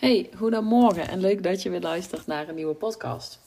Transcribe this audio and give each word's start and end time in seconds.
Hey, 0.00 0.30
goedemorgen 0.36 1.08
en 1.08 1.20
leuk 1.20 1.42
dat 1.42 1.62
je 1.62 1.70
weer 1.70 1.80
luistert 1.80 2.26
naar 2.26 2.48
een 2.48 2.54
nieuwe 2.54 2.74
podcast. 2.74 3.40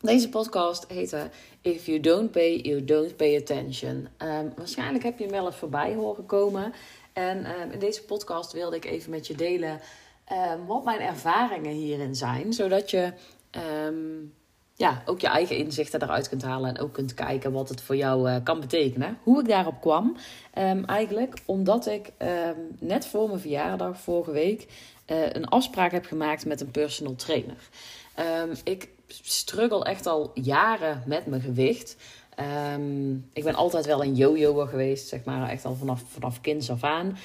Deze 0.00 0.28
podcast 0.28 0.84
heet 0.88 1.16
If 1.60 1.86
You 1.86 2.00
Don't 2.00 2.30
Pay, 2.30 2.56
You 2.56 2.84
Don't 2.84 3.16
Pay 3.16 3.36
Attention. 3.36 4.08
Ehm, 4.16 4.46
waarschijnlijk 4.56 5.04
heb 5.04 5.18
je 5.18 5.24
hem 5.24 5.32
wel 5.32 5.46
eens 5.46 5.56
voorbij 5.56 5.94
horen 5.94 6.26
komen. 6.26 6.72
En 7.12 7.44
ehm, 7.44 7.70
in 7.70 7.78
deze 7.78 8.04
podcast 8.04 8.52
wilde 8.52 8.76
ik 8.76 8.84
even 8.84 9.10
met 9.10 9.26
je 9.26 9.34
delen 9.34 9.80
um, 10.32 10.66
wat 10.66 10.84
mijn 10.84 11.00
ervaringen 11.00 11.72
hierin 11.72 12.14
zijn. 12.14 12.52
Zodat 12.52 12.90
je 12.90 13.12
ja, 14.74 15.02
ook 15.06 15.20
je 15.20 15.26
eigen 15.26 15.56
inzichten 15.56 16.02
eruit 16.02 16.28
kunt 16.28 16.42
halen. 16.42 16.74
En 16.74 16.82
ook 16.82 16.92
kunt 16.92 17.14
kijken 17.14 17.52
wat 17.52 17.68
het 17.68 17.80
voor 17.80 17.96
jou 17.96 18.30
uh, 18.30 18.36
kan 18.44 18.60
betekenen. 18.60 19.18
Hoe 19.22 19.40
ik 19.40 19.48
daarop 19.48 19.80
kwam. 19.80 20.16
eigenlijk 20.86 21.42
omdat 21.44 21.86
ik 21.86 22.12
net 22.78 23.06
voor 23.06 23.28
mijn 23.28 23.40
verjaardag 23.40 24.00
vorige 24.00 24.30
week 24.30 24.66
uh, 25.10 25.32
een 25.32 25.48
afspraak 25.48 25.92
heb 25.92 26.06
gemaakt 26.06 26.46
met 26.46 26.60
een 26.60 26.70
personal 26.70 27.14
trainer. 27.14 27.56
Um, 28.42 28.50
ik 28.64 28.88
struggle 29.22 29.84
echt 29.84 30.06
al 30.06 30.30
jaren 30.34 31.02
met 31.06 31.26
mijn 31.26 31.40
gewicht. 31.40 31.96
Um, 32.74 33.28
ik 33.32 33.44
ben 33.44 33.54
altijd 33.54 33.86
wel 33.86 34.02
een 34.02 34.14
yo-yoer 34.14 34.68
geweest, 34.68 35.08
zeg 35.08 35.24
maar, 35.24 35.48
echt 35.48 35.64
al 35.64 35.74
vanaf, 35.74 36.02
vanaf 36.06 36.40
kinds 36.40 36.70
af 36.70 36.84
aan. 36.84 37.06
Um, 37.06 37.16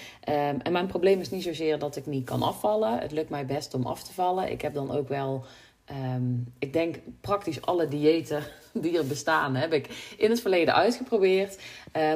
en 0.61 0.71
mijn 0.71 0.87
probleem 0.87 1.19
is 1.19 1.29
niet 1.29 1.43
zozeer 1.43 1.79
dat 1.79 1.95
ik 1.95 2.05
niet 2.05 2.25
kan 2.25 2.41
afvallen. 2.41 2.99
Het 2.99 3.11
lukt 3.11 3.29
mij 3.29 3.45
best 3.45 3.73
om 3.73 3.85
af 3.85 4.03
te 4.03 4.13
vallen. 4.13 4.51
Ik 4.51 4.61
heb 4.61 4.73
dan 4.73 4.91
ook 4.91 5.07
wel, 5.07 5.45
ik 6.59 6.73
denk 6.73 6.95
praktisch 7.21 7.61
alle 7.61 7.87
diëten 7.87 8.43
die 8.73 8.97
er 8.97 9.07
bestaan, 9.07 9.55
heb 9.55 9.73
ik 9.73 10.13
in 10.17 10.29
het 10.29 10.41
verleden 10.41 10.73
uitgeprobeerd. 10.73 11.61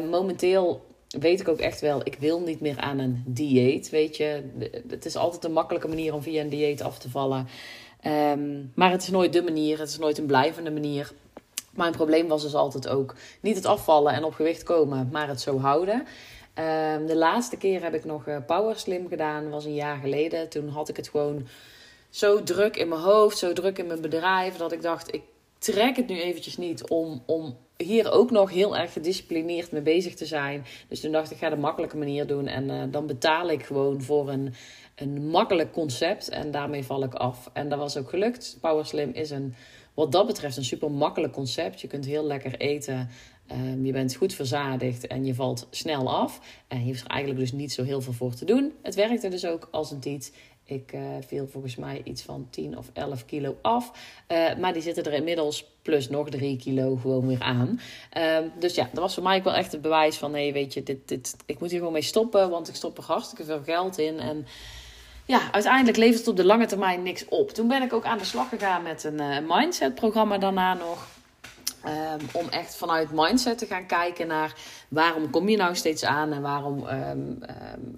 momenteel 0.09 0.86
weet 1.07 1.39
ik 1.39 1.47
ook 1.47 1.59
echt 1.59 1.81
wel, 1.81 2.01
ik 2.03 2.15
wil 2.19 2.39
niet 2.39 2.61
meer 2.61 2.77
aan 2.77 2.99
een 2.99 3.23
dieet. 3.25 3.89
Weet 3.89 4.17
je, 4.17 4.43
het 4.87 5.05
is 5.05 5.15
altijd 5.15 5.43
een 5.43 5.51
makkelijke 5.51 5.87
manier 5.87 6.13
om 6.13 6.21
via 6.21 6.41
een 6.41 6.49
dieet 6.49 6.81
af 6.81 6.99
te 6.99 7.09
vallen. 7.09 7.47
Ehm, 8.01 8.63
maar 8.75 8.91
het 8.91 9.01
is 9.01 9.09
nooit 9.09 9.33
de 9.33 9.43
manier, 9.43 9.79
het 9.79 9.89
is 9.89 9.97
nooit 9.97 10.17
een 10.17 10.25
blijvende 10.25 10.71
manier. 10.71 11.11
Mijn 11.71 11.91
probleem 11.91 12.27
was 12.27 12.41
dus 12.41 12.55
altijd 12.55 12.87
ook 12.87 13.15
niet 13.41 13.55
het 13.55 13.65
afvallen 13.65 14.13
en 14.13 14.23
op 14.23 14.33
gewicht 14.33 14.63
komen, 14.63 15.09
maar 15.11 15.27
het 15.27 15.41
zo 15.41 15.59
houden. 15.59 16.05
Ehm, 16.53 17.05
de 17.05 17.15
laatste 17.15 17.57
keer 17.57 17.83
heb 17.83 17.93
ik 17.93 18.05
nog 18.05 18.27
uh, 18.27 18.37
Power 18.45 18.75
Slim 18.79 19.07
gedaan, 19.07 19.49
was 19.49 19.65
een 19.65 19.73
jaar 19.73 19.97
geleden. 19.97 20.49
Toen 20.49 20.69
had 20.69 20.89
ik 20.89 20.95
het 20.95 21.09
gewoon 21.09 21.47
zo 22.09 22.43
druk 22.43 22.77
in 22.77 22.87
mijn 22.87 23.01
hoofd, 23.01 23.37
zo 23.37 23.53
druk 23.53 23.77
in 23.77 23.87
mijn 23.87 24.01
bedrijf, 24.01 24.57
dat 24.57 24.71
ik 24.71 24.81
dacht, 24.81 25.13
ik 25.13 25.21
trek 25.57 25.95
het 25.95 26.07
nu 26.07 26.21
eventjes 26.21 26.57
niet 26.57 26.89
om, 26.89 27.23
om 27.25 27.57
hier 27.77 28.11
ook 28.11 28.31
nog 28.31 28.49
heel 28.49 28.77
erg 28.77 28.93
gedisciplineerd 28.93 29.71
mee 29.71 29.81
bezig 29.81 30.15
te 30.15 30.25
zijn. 30.25 30.65
Dus 30.87 30.99
toen 30.99 31.11
dacht 31.11 31.31
ik, 31.31 31.37
ga 31.37 31.49
de 31.49 31.55
makkelijke 31.55 31.97
manier 31.97 32.27
doen. 32.27 32.47
En 32.47 32.69
uh, 32.69 32.83
dan 32.91 33.07
betaal 33.07 33.49
ik 33.49 33.63
gewoon 33.63 34.01
voor 34.01 34.29
een, 34.29 34.53
een 34.95 35.27
makkelijk 35.27 35.71
concept. 35.71 36.29
En 36.29 36.51
daarmee 36.51 36.83
val 36.83 37.03
ik 37.03 37.13
af. 37.13 37.49
En 37.53 37.69
dat 37.69 37.79
was 37.79 37.97
ook 37.97 38.09
gelukt. 38.09 38.57
Power 38.61 38.85
Slim 38.85 39.11
is 39.13 39.29
een, 39.29 39.55
wat 39.93 40.11
dat 40.11 40.27
betreft 40.27 40.57
een 40.57 40.65
super 40.65 40.91
makkelijk 40.91 41.33
concept. 41.33 41.81
Je 41.81 41.87
kunt 41.87 42.05
heel 42.05 42.23
lekker 42.23 42.55
eten. 42.57 43.09
Um, 43.51 43.85
je 43.85 43.91
bent 43.91 44.15
goed 44.15 44.33
verzadigd 44.33 45.07
en 45.07 45.25
je 45.25 45.35
valt 45.35 45.67
snel 45.69 46.09
af. 46.09 46.39
En 46.67 46.79
je 46.79 46.85
hoeft 46.85 47.03
er 47.03 47.09
eigenlijk 47.09 47.39
dus 47.39 47.51
niet 47.51 47.71
zo 47.71 47.83
heel 47.83 48.01
veel 48.01 48.13
voor 48.13 48.33
te 48.33 48.45
doen. 48.45 48.73
Het 48.81 48.95
werkte 48.95 49.29
dus 49.29 49.45
ook 49.45 49.67
als 49.71 49.91
een 49.91 49.99
tiet. 49.99 50.33
Ik 50.69 50.93
uh, 50.93 51.01
viel 51.27 51.47
volgens 51.47 51.75
mij 51.75 52.01
iets 52.03 52.21
van 52.21 52.47
10 52.49 52.77
of 52.77 52.89
11 52.93 53.25
kilo 53.25 53.57
af. 53.61 53.91
Uh, 54.27 54.55
maar 54.55 54.73
die 54.73 54.81
zitten 54.81 55.03
er 55.03 55.13
inmiddels 55.13 55.65
plus 55.81 56.09
nog 56.09 56.29
3 56.29 56.57
kilo 56.57 56.95
gewoon 56.95 57.27
weer 57.27 57.41
aan. 57.41 57.79
Uh, 58.17 58.37
dus 58.59 58.75
ja, 58.75 58.89
dat 58.91 59.01
was 59.01 59.13
voor 59.13 59.23
mij 59.23 59.37
ook 59.37 59.43
wel 59.43 59.53
echt 59.53 59.71
het 59.71 59.81
bewijs 59.81 60.17
van... 60.17 60.31
nee, 60.31 60.53
weet 60.53 60.73
je, 60.73 60.83
dit, 60.83 61.07
dit, 61.07 61.35
ik 61.45 61.59
moet 61.59 61.69
hier 61.69 61.77
gewoon 61.77 61.93
mee 61.93 62.01
stoppen... 62.01 62.49
want 62.49 62.67
ik 62.67 62.75
stop 62.75 62.97
er 62.97 63.03
hartstikke 63.03 63.43
veel 63.43 63.61
geld 63.63 63.97
in. 63.97 64.19
En 64.19 64.45
ja, 65.25 65.51
uiteindelijk 65.51 65.97
levert 65.97 66.19
het 66.19 66.27
op 66.27 66.35
de 66.35 66.45
lange 66.45 66.65
termijn 66.65 67.03
niks 67.03 67.25
op. 67.27 67.49
Toen 67.49 67.67
ben 67.67 67.81
ik 67.81 67.93
ook 67.93 68.05
aan 68.05 68.17
de 68.17 68.25
slag 68.25 68.49
gegaan 68.49 68.83
met 68.83 69.03
een 69.03 69.21
uh, 69.21 69.37
mindset-programma 69.47 70.37
daarna 70.37 70.73
nog... 70.73 71.07
Um, 71.87 72.27
om 72.31 72.49
echt 72.49 72.75
vanuit 72.75 73.11
mindset 73.11 73.57
te 73.57 73.65
gaan 73.65 73.85
kijken 73.85 74.27
naar 74.27 74.55
waarom 74.87 75.29
kom 75.29 75.49
je 75.49 75.57
nou 75.57 75.75
steeds 75.75 76.03
aan 76.03 76.33
en 76.33 76.41
waarom 76.41 76.87
um, 76.87 76.89
um, 76.89 77.39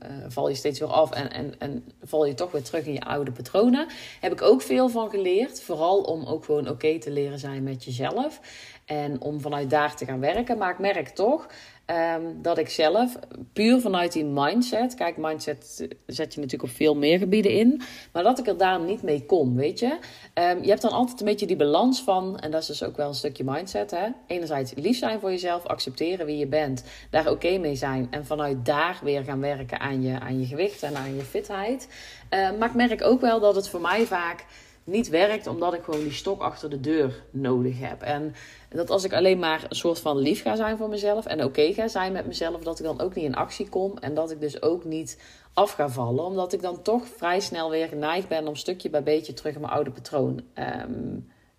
uh, 0.04 0.26
val 0.28 0.50
je 0.50 0.56
steeds 0.56 0.80
weer 0.80 0.90
af 0.90 1.12
en, 1.12 1.32
en, 1.32 1.54
en 1.60 1.86
val 2.04 2.26
je 2.26 2.34
toch 2.34 2.52
weer 2.52 2.64
terug 2.64 2.86
in 2.86 2.94
je 2.94 3.02
oude 3.02 3.32
patronen. 3.32 3.88
Heb 4.20 4.32
ik 4.32 4.42
ook 4.42 4.62
veel 4.62 4.90
van 4.90 5.10
geleerd. 5.10 5.62
Vooral 5.62 6.02
om 6.02 6.26
ook 6.26 6.46
gewoon 6.46 6.70
oké 6.70 7.00
te 7.00 7.12
leren 7.12 7.40
zijn 7.40 7.64
met 7.64 7.84
jezelf. 7.84 8.40
En 8.86 9.22
om 9.22 9.42
vanuit 9.42 9.70
daar 9.70 9.96
te 9.96 10.06
gaan 10.06 10.20
werken. 10.20 10.58
Maar 10.58 10.72
ik 10.72 10.80
merk 10.80 11.10
toch 11.10 11.48
Um, 11.92 12.42
dat 12.42 12.58
ik 12.58 12.70
zelf 12.70 13.16
puur 13.54 13.82
vanuit 13.82 14.12
die 14.12 14.26
mindset, 14.26 14.96
kijk, 14.96 15.18
mindset 15.18 15.88
zet 16.06 16.34
je 16.34 16.40
natuurlijk 16.40 16.70
op 16.70 16.76
veel 16.76 16.96
meer 16.96 17.18
gebieden 17.18 17.52
in, 17.52 17.82
maar 18.14 18.24
dat 18.24 18.40
ik 18.40 18.48
er 18.48 18.58
daar 18.58 18.80
niet 18.80 19.02
mee 19.02 19.26
kom, 19.26 19.56
weet 19.56 19.80
je. 19.80 19.98
Um, 20.34 20.64
je 20.64 20.70
hebt 20.70 20.82
dan 20.82 20.92
altijd 20.92 21.20
een 21.20 21.26
beetje 21.26 21.46
die 21.46 21.56
balans 21.56 22.02
van, 22.02 22.40
en 22.40 22.52
dat 22.52 22.62
is 22.62 22.68
dus 22.68 22.84
ook 22.84 22.98
wel 22.98 23.08
een 23.08 23.14
stukje 23.14 23.44
mindset, 23.44 23.92
hè. 23.92 24.08
Enerzijds 24.28 24.74
lief 24.76 24.98
zijn 24.98 25.20
voor 25.20 25.30
jezelf, 25.30 25.66
accepteren 25.66 26.26
wie 26.26 26.38
je 26.38 26.48
bent, 26.48 26.84
daar 27.10 27.30
oké 27.30 27.58
mee 27.58 27.76
zijn 27.76 28.08
en 28.10 28.26
vanuit 28.26 28.66
daar 28.66 29.00
weer 29.04 29.24
gaan 29.24 29.42
werken 29.42 29.80
aan 29.80 30.02
je, 30.02 30.20
aan 30.20 30.40
je 30.40 30.46
gewicht 30.46 30.84
en 30.84 30.96
aan 30.96 31.16
je 31.16 31.24
fitheid. 31.24 31.88
Um, 32.30 32.58
maar 32.58 32.70
ik 32.70 32.76
merk 32.76 33.04
ook 33.04 33.22
wel 33.22 33.40
dat 33.40 33.56
het 33.56 33.70
voor 33.70 33.82
mij 33.82 34.06
vaak 34.06 34.46
niet 34.84 35.09
werkt, 35.09 35.47
omdat 35.47 35.73
ik 35.73 35.84
gewoon 35.84 36.03
die 36.03 36.12
stok 36.12 36.41
achter 36.41 36.69
de 36.69 36.79
deur 36.79 37.23
nodig 37.31 37.79
heb. 37.79 38.01
En 38.01 38.35
dat 38.69 38.90
als 38.90 39.03
ik 39.03 39.13
alleen 39.13 39.40
maar 39.40 39.66
een 39.69 39.75
soort 39.75 40.00
van 40.00 40.17
lief 40.17 40.41
ga 40.41 40.56
zijn 40.56 40.78
voor 40.78 40.90
mezelf 40.90 41.25
en 41.25 41.44
oké 41.44 41.73
ga 41.73 41.88
zijn 41.88 42.12
met 42.12 42.25
mezelf, 42.25 42.62
dat 42.62 42.79
ik 42.79 42.85
dan 42.85 43.01
ook 43.01 43.16
niet 43.16 43.25
in 43.25 43.35
actie 43.35 43.69
kom 43.69 43.97
en 43.97 44.13
dat 44.13 44.31
ik 44.31 44.40
dus 44.40 44.62
ook 44.62 44.85
niet 44.85 45.22
af 45.53 45.72
ga 45.72 45.90
vallen, 45.90 46.23
omdat 46.23 46.53
ik 46.53 46.62
dan 46.62 46.81
toch 46.81 47.07
vrij 47.07 47.40
snel 47.40 47.69
weer 47.69 47.88
geneigd 47.88 48.28
ben 48.28 48.47
om 48.47 48.56
stukje 48.56 48.90
bij 48.90 49.03
beetje 49.03 49.34
terug 49.34 49.56
in 49.56 49.62
mijn 49.62 49.73
oude 49.73 49.91
patroon 49.91 50.41
uh, 50.59 50.66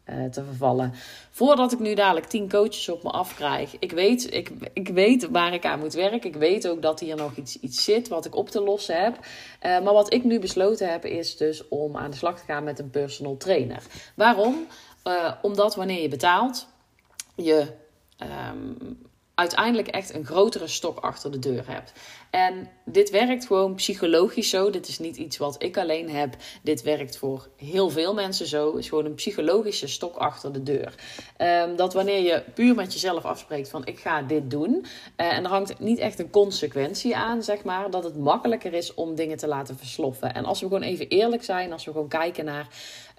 te 0.04 0.44
vervallen. 0.44 0.92
Voordat 1.30 1.72
ik 1.72 1.78
nu 1.78 1.94
dadelijk 1.94 2.26
tien 2.26 2.48
coaches 2.48 2.88
op 2.88 3.02
me 3.02 3.10
afkrijg. 3.10 3.78
Ik 3.78 3.92
weet, 3.92 4.34
ik, 4.34 4.50
ik 4.72 4.88
weet 4.88 5.28
waar 5.30 5.54
ik 5.54 5.64
aan 5.64 5.78
moet 5.78 5.92
werken. 5.92 6.30
Ik 6.30 6.36
weet 6.36 6.68
ook 6.68 6.82
dat 6.82 7.00
hier 7.00 7.16
nog 7.16 7.36
iets, 7.36 7.60
iets 7.60 7.84
zit 7.84 8.08
wat 8.08 8.24
ik 8.24 8.36
op 8.36 8.48
te 8.48 8.60
lossen 8.60 9.02
heb. 9.02 9.14
Uh, 9.16 9.22
maar 9.60 9.92
wat 9.92 10.12
ik 10.12 10.24
nu 10.24 10.38
besloten 10.38 10.90
heb 10.90 11.04
is 11.04 11.36
dus 11.36 11.68
om 11.68 11.96
aan 11.96 12.10
de 12.10 12.16
slag 12.16 12.38
te 12.38 12.44
gaan 12.44 12.64
met 12.64 12.78
een 12.78 12.90
personal 12.90 13.36
trainer. 13.36 13.82
Waarom? 14.14 14.66
Uh, 15.04 15.32
omdat 15.42 15.74
wanneer 15.74 16.02
je 16.02 16.08
betaalt, 16.08 16.68
je 17.34 17.66
um, 18.18 18.98
uiteindelijk 19.34 19.88
echt 19.88 20.14
een 20.14 20.26
grotere 20.26 20.66
stok 20.66 20.98
achter 20.98 21.32
de 21.32 21.38
deur 21.38 21.64
hebt. 21.66 21.92
En 22.30 22.68
dit 22.84 23.10
werkt 23.10 23.46
gewoon 23.46 23.74
psychologisch 23.74 24.50
zo. 24.50 24.70
Dit 24.70 24.88
is 24.88 24.98
niet 24.98 25.16
iets 25.16 25.36
wat 25.36 25.62
ik 25.62 25.78
alleen 25.78 26.10
heb. 26.10 26.36
Dit 26.62 26.82
werkt 26.82 27.16
voor 27.16 27.48
heel 27.56 27.90
veel 27.90 28.14
mensen 28.14 28.46
zo. 28.46 28.66
Het 28.66 28.78
is 28.78 28.88
gewoon 28.88 29.04
een 29.04 29.14
psychologische 29.14 29.88
stok 29.88 30.16
achter 30.16 30.52
de 30.52 30.62
deur. 30.62 30.94
Um, 31.38 31.76
dat 31.76 31.94
wanneer 31.94 32.22
je 32.22 32.42
puur 32.54 32.74
met 32.74 32.92
jezelf 32.92 33.24
afspreekt 33.24 33.68
van 33.68 33.86
ik 33.86 33.98
ga 33.98 34.22
dit 34.22 34.50
doen. 34.50 34.84
Uh, 35.16 35.32
en 35.32 35.44
er 35.44 35.50
hangt 35.50 35.78
niet 35.78 35.98
echt 35.98 36.18
een 36.18 36.30
consequentie 36.30 37.16
aan, 37.16 37.42
zeg 37.42 37.64
maar. 37.64 37.90
Dat 37.90 38.04
het 38.04 38.18
makkelijker 38.18 38.72
is 38.72 38.94
om 38.94 39.14
dingen 39.14 39.36
te 39.36 39.48
laten 39.48 39.76
versloffen. 39.76 40.34
En 40.34 40.44
als 40.44 40.60
we 40.60 40.66
gewoon 40.66 40.82
even 40.82 41.08
eerlijk 41.08 41.44
zijn. 41.44 41.72
Als 41.72 41.84
we 41.84 41.92
gewoon 41.92 42.08
kijken 42.08 42.44
naar 42.44 42.68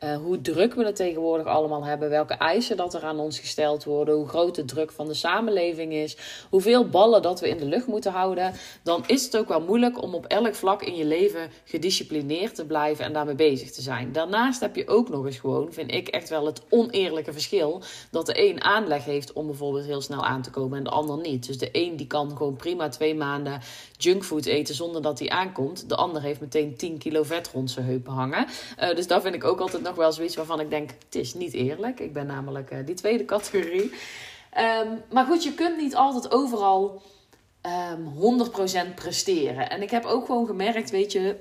uh, 0.04 0.16
hoe 0.16 0.42
druk 0.42 0.74
we 0.74 0.86
het 0.86 0.96
tegenwoordig 0.96 1.46
allemaal 1.46 1.86
hebben. 1.86 2.10
Welke 2.10 2.34
eisen 2.34 2.78
dat 2.78 2.94
er 2.94 3.04
aan 3.04 3.20
ons 3.20 3.40
gesteld 3.40 3.84
worden. 3.84 4.16
Hoe 4.16 4.28
groot 4.28 4.56
de 4.56 4.66
druk 4.66 4.92
van 4.92 5.08
de 5.08 5.14
samenleving 5.14 5.94
is. 5.94 6.18
Hoeveel 6.50 6.90
ballen 6.90 7.22
dat 7.22 7.40
we 7.40 7.50
in 7.50 7.58
de 7.58 7.66
lucht 7.66 7.88
moeten 7.88 8.12
houden. 8.12 8.54
Dan 8.84 9.01
is 9.08 9.24
het 9.24 9.38
ook 9.38 9.48
wel 9.48 9.62
moeilijk 9.62 10.02
om 10.02 10.14
op 10.14 10.26
elk 10.26 10.56
vlak 10.56 10.82
in 10.82 10.96
je 10.96 11.06
leven 11.06 11.50
gedisciplineerd 11.64 12.56
te 12.56 12.66
blijven 12.66 13.06
en 13.06 13.14
daarmee 13.14 13.36
bezig 13.36 13.72
te 13.72 13.82
zijn. 13.82 14.12
Daarnaast 14.12 14.60
heb 14.60 14.76
je 14.76 14.88
ook 14.88 15.10
nog 15.10 15.26
eens 15.26 15.40
gewoon, 15.40 15.74
vind 15.74 15.94
ik 15.94 16.08
echt 16.08 16.30
wel 16.30 16.46
het 16.46 16.62
oneerlijke 16.70 17.34
verschil. 17.34 17.82
Dat 18.12 18.26
de 18.26 18.50
een 18.50 18.64
aanleg 18.64 19.06
heeft 19.06 19.34
om 19.34 19.46
bijvoorbeeld 19.46 19.86
heel 19.86 20.02
snel 20.02 20.26
aan 20.26 20.42
te 20.42 20.50
komen 20.50 20.78
en 20.78 20.84
de 20.84 20.90
ander 20.90 21.18
niet. 21.18 21.48
Dus 21.48 21.58
de 21.58 21.70
een 21.72 21.96
die 21.96 22.08
kan 22.08 22.38
gewoon 22.38 22.56
prima 22.56 22.90
twee 22.90 23.16
maanden 23.16 23.62
junkfood 23.98 24.46
eten 24.46 24.76
zonder 24.76 25.02
dat 25.02 25.20
hij 25.20 25.30
aankomt. 25.30 25.90
De 25.90 25.96
ander 25.96 26.22
heeft 26.22 26.42
meteen 26.42 26.76
10 26.78 26.98
kilo 26.98 27.24
vet 27.24 27.50
rond 27.54 27.72
zijn 27.72 27.86
heupen 27.86 28.14
hangen. 28.14 28.48
Uh, 28.80 28.96
dus 28.96 29.08
daar 29.08 29.22
vind 29.22 29.36
ik 29.36 29.44
ook 29.44 29.60
altijd 29.60 29.84
nog 29.84 29.96
wel 29.96 30.12
zoiets 30.12 30.36
waarvan 30.36 30.60
ik 30.60 30.70
denk: 30.70 30.90
het 30.90 31.16
is 31.16 31.34
niet 31.34 31.54
eerlijk. 31.54 32.00
Ik 32.00 32.14
ben 32.14 32.26
namelijk 32.26 32.72
uh, 32.72 32.80
die 32.86 32.96
tweede 32.96 33.26
categorie. 33.26 33.92
Um, 34.58 35.02
maar 35.12 35.26
goed, 35.26 35.44
je 35.44 35.54
kunt 35.54 35.78
niet 35.78 35.96
altijd 35.96 36.32
overal 36.32 37.02
um, 37.62 37.72
ehm, 37.72 38.92
100% 38.92 38.96
presteren. 38.96 39.70
En 39.70 39.82
ik 39.82 39.92
heb 39.92 40.06
ook 40.06 40.26
gewoon 40.26 40.46
gemerkt, 40.46 40.90
weet 40.90 41.12
je, 41.12 41.36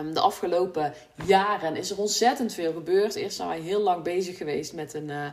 um, 0.00 0.14
de 0.14 0.20
afgelopen 0.20 0.94
jaren 1.24 1.76
is 1.76 1.90
er 1.90 1.98
ontzettend 1.98 2.54
veel 2.54 2.72
gebeurd. 2.72 3.14
Eerst 3.14 3.36
zijn 3.36 3.48
wij 3.48 3.60
heel 3.60 3.80
lang 3.80 4.02
bezig 4.02 4.36
geweest 4.36 4.72
met 4.72 4.94
een, 4.94 5.08
uh, 5.08 5.24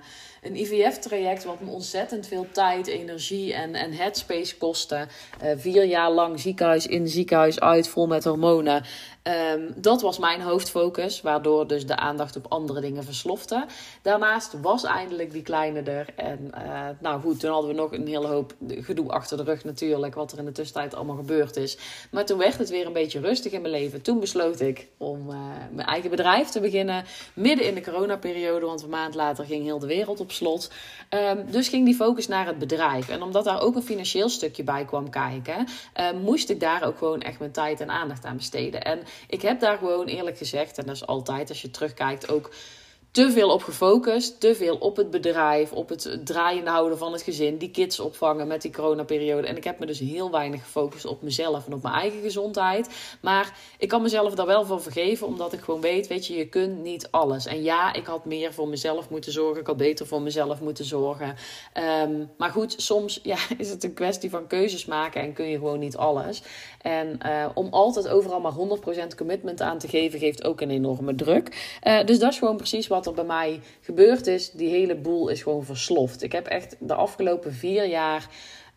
een 0.41 0.55
IVF-traject 0.55 1.43
wat 1.43 1.61
me 1.61 1.69
ontzettend 1.69 2.27
veel 2.27 2.47
tijd, 2.51 2.87
energie 2.87 3.53
en, 3.53 3.75
en 3.75 3.91
headspace 3.91 4.57
kostte. 4.57 5.07
Uh, 5.43 5.49
vier 5.55 5.85
jaar 5.85 6.11
lang 6.11 6.39
ziekenhuis 6.39 6.87
in, 6.87 7.07
ziekenhuis 7.07 7.59
uit, 7.59 7.87
vol 7.87 8.07
met 8.07 8.23
hormonen. 8.23 8.83
Ehm, 9.25 9.71
dat 9.75 10.01
was 10.01 10.19
mijn 10.19 10.41
hoofdfocus, 10.41 11.21
waardoor 11.21 11.67
dus 11.67 11.85
de 11.85 11.95
aandacht 11.95 12.35
op 12.35 12.45
andere 12.49 12.81
dingen 12.81 13.03
verslofte. 13.03 13.65
Daarnaast 14.01 14.61
was 14.61 14.83
eindelijk 14.83 15.31
die 15.31 15.41
kleine 15.41 15.81
er. 15.81 16.07
En 16.15 16.51
uh, 16.57 16.87
nou 16.99 17.21
goed, 17.21 17.39
toen 17.39 17.51
hadden 17.51 17.69
we 17.69 17.75
nog 17.75 17.91
een 17.91 18.07
hele 18.07 18.27
hoop 18.27 18.53
gedoe 18.67 19.11
achter 19.11 19.37
de 19.37 19.43
rug 19.43 19.63
natuurlijk, 19.63 20.15
wat 20.15 20.31
er 20.31 20.37
in 20.37 20.45
de 20.45 20.51
tussentijd 20.51 20.95
allemaal 20.95 21.15
gebeurd 21.15 21.55
is. 21.55 21.77
Maar 22.11 22.25
toen 22.25 22.37
werd 22.37 22.57
het 22.57 22.69
weer 22.69 22.85
een 22.85 22.93
beetje 22.93 23.19
rustig 23.19 23.51
in 23.51 23.61
mijn 23.61 23.73
leven. 23.73 24.01
Toen 24.01 24.19
besloot 24.19 24.59
ik 24.59 24.87
om 24.97 25.29
uh, 25.29 25.35
mijn 25.71 25.87
eigen 25.87 26.09
bedrijf 26.09 26.49
te 26.49 26.59
beginnen, 26.59 27.05
midden 27.33 27.65
in 27.65 27.75
de 27.75 27.81
coronaperiode, 27.81 28.65
want 28.65 28.81
een 28.81 28.89
maand 28.89 29.15
later 29.15 29.45
ging 29.45 29.63
heel 29.63 29.79
de 29.79 29.87
wereld 29.87 30.19
op 30.19 30.31
slot. 30.31 30.71
Um, 31.09 31.51
dus 31.51 31.67
ging 31.67 31.85
die 31.85 31.95
focus 31.95 32.27
naar 32.27 32.45
het 32.45 32.59
bedrijf. 32.59 33.09
En 33.09 33.21
omdat 33.21 33.43
daar 33.43 33.61
ook 33.61 33.75
een 33.75 33.83
financieel 33.83 34.29
stukje 34.29 34.63
bij 34.63 34.85
kwam 34.85 35.09
kijken, 35.09 35.67
uh, 35.99 36.11
moest 36.23 36.49
ik 36.49 36.59
daar 36.59 36.83
ook 36.83 36.97
gewoon 36.97 37.21
echt 37.21 37.39
mijn 37.39 37.51
tijd 37.51 37.79
en 37.79 37.89
aandacht 37.89 38.25
aan 38.25 38.37
besteden. 38.37 38.83
En 38.83 38.99
ik 39.27 39.41
heb 39.41 39.59
daar 39.59 39.77
gewoon 39.77 40.05
eerlijk 40.05 40.37
gezegd, 40.37 40.77
en 40.77 40.85
dat 40.85 40.95
is 40.95 41.05
altijd 41.05 41.49
als 41.49 41.61
je 41.61 41.71
terugkijkt 41.71 42.29
ook 42.29 42.51
te 43.15 43.31
veel 43.31 43.49
op 43.49 43.63
gefocust. 43.63 44.39
Te 44.39 44.55
veel 44.55 44.75
op 44.75 44.95
het 44.95 45.09
bedrijf, 45.09 45.71
op 45.71 45.89
het 45.89 46.19
draaiende 46.23 46.69
houden 46.69 46.97
van 46.97 47.11
het 47.11 47.21
gezin. 47.21 47.57
Die 47.57 47.71
kids 47.71 47.99
opvangen 47.99 48.47
met 48.47 48.61
die 48.61 48.71
coronaperiode. 48.71 49.47
En 49.47 49.57
ik 49.57 49.63
heb 49.63 49.79
me 49.79 49.85
dus 49.85 49.99
heel 49.99 50.31
weinig 50.31 50.63
gefocust 50.63 51.05
op 51.05 51.21
mezelf 51.21 51.65
en 51.65 51.73
op 51.73 51.83
mijn 51.83 51.95
eigen 51.95 52.21
gezondheid. 52.21 52.89
Maar 53.21 53.57
ik 53.77 53.87
kan 53.87 54.01
mezelf 54.01 54.35
daar 54.35 54.45
wel 54.45 54.65
voor 54.65 54.81
vergeven, 54.81 55.27
omdat 55.27 55.53
ik 55.53 55.59
gewoon 55.59 55.81
weet, 55.81 56.07
weet 56.07 56.27
je, 56.27 56.37
je 56.37 56.47
kunt 56.47 56.83
niet 56.83 57.07
alles. 57.11 57.45
En 57.45 57.63
ja, 57.63 57.93
ik 57.93 58.05
had 58.05 58.25
meer 58.25 58.53
voor 58.53 58.67
mezelf 58.67 59.09
moeten 59.09 59.31
zorgen. 59.31 59.59
Ik 59.59 59.67
had 59.67 59.77
beter 59.77 60.07
voor 60.07 60.21
mezelf 60.21 60.61
moeten 60.61 60.85
zorgen. 60.85 61.35
Um, 62.03 62.29
maar 62.37 62.51
goed, 62.51 62.73
soms 62.77 63.19
ja, 63.23 63.37
is 63.57 63.69
het 63.69 63.83
een 63.83 63.93
kwestie 63.93 64.29
van 64.29 64.47
keuzes 64.47 64.85
maken 64.85 65.21
en 65.21 65.33
kun 65.33 65.45
je 65.45 65.57
gewoon 65.57 65.79
niet 65.79 65.97
alles. 65.97 66.41
En 66.81 67.19
uh, 67.25 67.45
om 67.53 67.67
altijd 67.71 68.07
overal 68.07 68.39
maar 68.39 68.53
100% 69.13 69.15
commitment 69.17 69.61
aan 69.61 69.77
te 69.77 69.87
geven, 69.87 70.19
geeft 70.19 70.43
ook 70.43 70.61
een 70.61 70.69
enorme 70.69 71.15
druk. 71.15 71.77
Uh, 71.83 72.03
dus 72.05 72.19
dat 72.19 72.31
is 72.31 72.39
gewoon 72.39 72.57
precies 72.57 72.87
wat 72.87 73.03
er 73.05 73.13
bij 73.13 73.23
mij 73.23 73.59
gebeurd 73.81 74.27
is. 74.27 74.51
Die 74.51 74.69
hele 74.69 74.95
boel 74.95 75.27
is 75.27 75.43
gewoon 75.43 75.65
versloft. 75.65 76.23
Ik 76.23 76.31
heb 76.31 76.47
echt 76.47 76.75
de 76.79 76.93
afgelopen 76.93 77.53
vier 77.53 77.85
jaar 77.85 78.27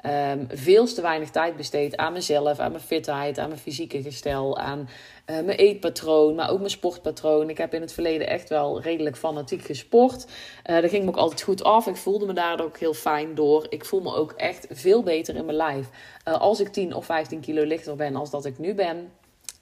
um, 0.06 0.46
veel 0.50 0.86
te 0.86 1.00
weinig 1.00 1.30
tijd 1.30 1.56
besteed 1.56 1.96
aan 1.96 2.12
mezelf, 2.12 2.58
aan 2.58 2.70
mijn 2.70 2.82
fitheid, 2.82 3.38
aan 3.38 3.48
mijn 3.48 3.60
fysieke 3.60 4.02
gestel, 4.02 4.58
aan 4.58 4.78
uh, 4.78 5.40
mijn 5.40 5.58
eetpatroon, 5.58 6.34
maar 6.34 6.50
ook 6.50 6.58
mijn 6.58 6.70
sportpatroon. 6.70 7.50
Ik 7.50 7.58
heb 7.58 7.74
in 7.74 7.80
het 7.80 7.92
verleden 7.92 8.28
echt 8.28 8.48
wel 8.48 8.80
redelijk 8.80 9.16
fanatiek 9.16 9.62
gesport. 9.62 10.26
Uh, 10.66 10.80
dat 10.80 10.90
ging 10.90 11.04
me 11.04 11.10
ook 11.10 11.16
altijd 11.16 11.42
goed 11.42 11.64
af. 11.64 11.86
Ik 11.86 11.96
voelde 11.96 12.26
me 12.26 12.32
daar 12.32 12.60
ook 12.60 12.78
heel 12.78 12.94
fijn 12.94 13.34
door. 13.34 13.66
Ik 13.68 13.84
voel 13.84 14.00
me 14.00 14.14
ook 14.14 14.32
echt 14.32 14.66
veel 14.70 15.02
beter 15.02 15.36
in 15.36 15.44
mijn 15.44 15.56
lijf. 15.56 15.86
Uh, 16.28 16.40
als 16.40 16.60
ik 16.60 16.68
10 16.68 16.94
of 16.94 17.04
15 17.04 17.40
kilo 17.40 17.64
lichter 17.64 17.96
ben 17.96 18.16
als 18.16 18.30
dat 18.30 18.44
ik 18.44 18.58
nu 18.58 18.74
ben. 18.74 19.10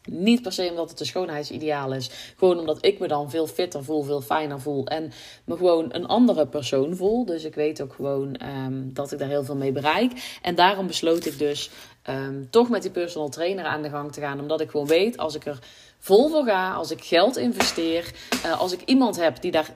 Niet 0.07 0.43
per 0.43 0.53
se 0.53 0.69
omdat 0.71 0.91
het 0.91 1.01
een 1.01 1.07
schoonheidsideaal 1.07 1.93
is. 1.93 2.11
Gewoon 2.37 2.59
omdat 2.59 2.85
ik 2.85 2.99
me 2.99 3.09
dan 3.09 3.31
veel 3.31 3.47
fitter 3.47 3.85
voel, 3.85 4.03
veel 4.03 4.21
fijner 4.21 4.61
voel. 4.61 4.87
En 4.87 5.13
me 5.45 5.57
gewoon 5.57 5.87
een 5.89 6.07
andere 6.07 6.47
persoon 6.47 6.97
voel. 6.97 7.25
Dus 7.25 7.45
ik 7.45 7.55
weet 7.55 7.83
ook 7.83 7.93
gewoon 7.93 8.41
um, 8.67 8.91
dat 8.95 9.13
ik 9.13 9.19
daar 9.19 9.29
heel 9.29 9.45
veel 9.45 9.57
mee 9.57 9.73
bereik. 9.73 10.39
En 10.43 10.55
daarom 10.55 10.87
besloot 10.87 11.27
ik 11.27 11.39
dus 11.39 11.71
um, 12.11 12.51
toch 12.51 12.69
met 12.69 12.83
die 12.83 12.91
personal 12.91 13.29
trainer 13.29 13.65
aan 13.65 13.83
de 13.83 13.91
gang 13.91 14.13
te 14.13 14.21
gaan. 14.21 14.41
Omdat 14.41 14.61
ik 14.61 14.71
gewoon 14.71 14.87
weet, 14.87 15.17
als 15.17 15.35
ik 15.35 15.47
er 15.47 15.59
vol 15.99 16.29
voor 16.29 16.45
ga, 16.45 16.73
als 16.73 16.91
ik 16.91 17.05
geld 17.05 17.37
investeer, 17.37 18.13
uh, 18.45 18.61
als 18.61 18.73
ik 18.73 18.83
iemand 18.85 19.17
heb 19.17 19.41
die 19.41 19.51
daar 19.51 19.75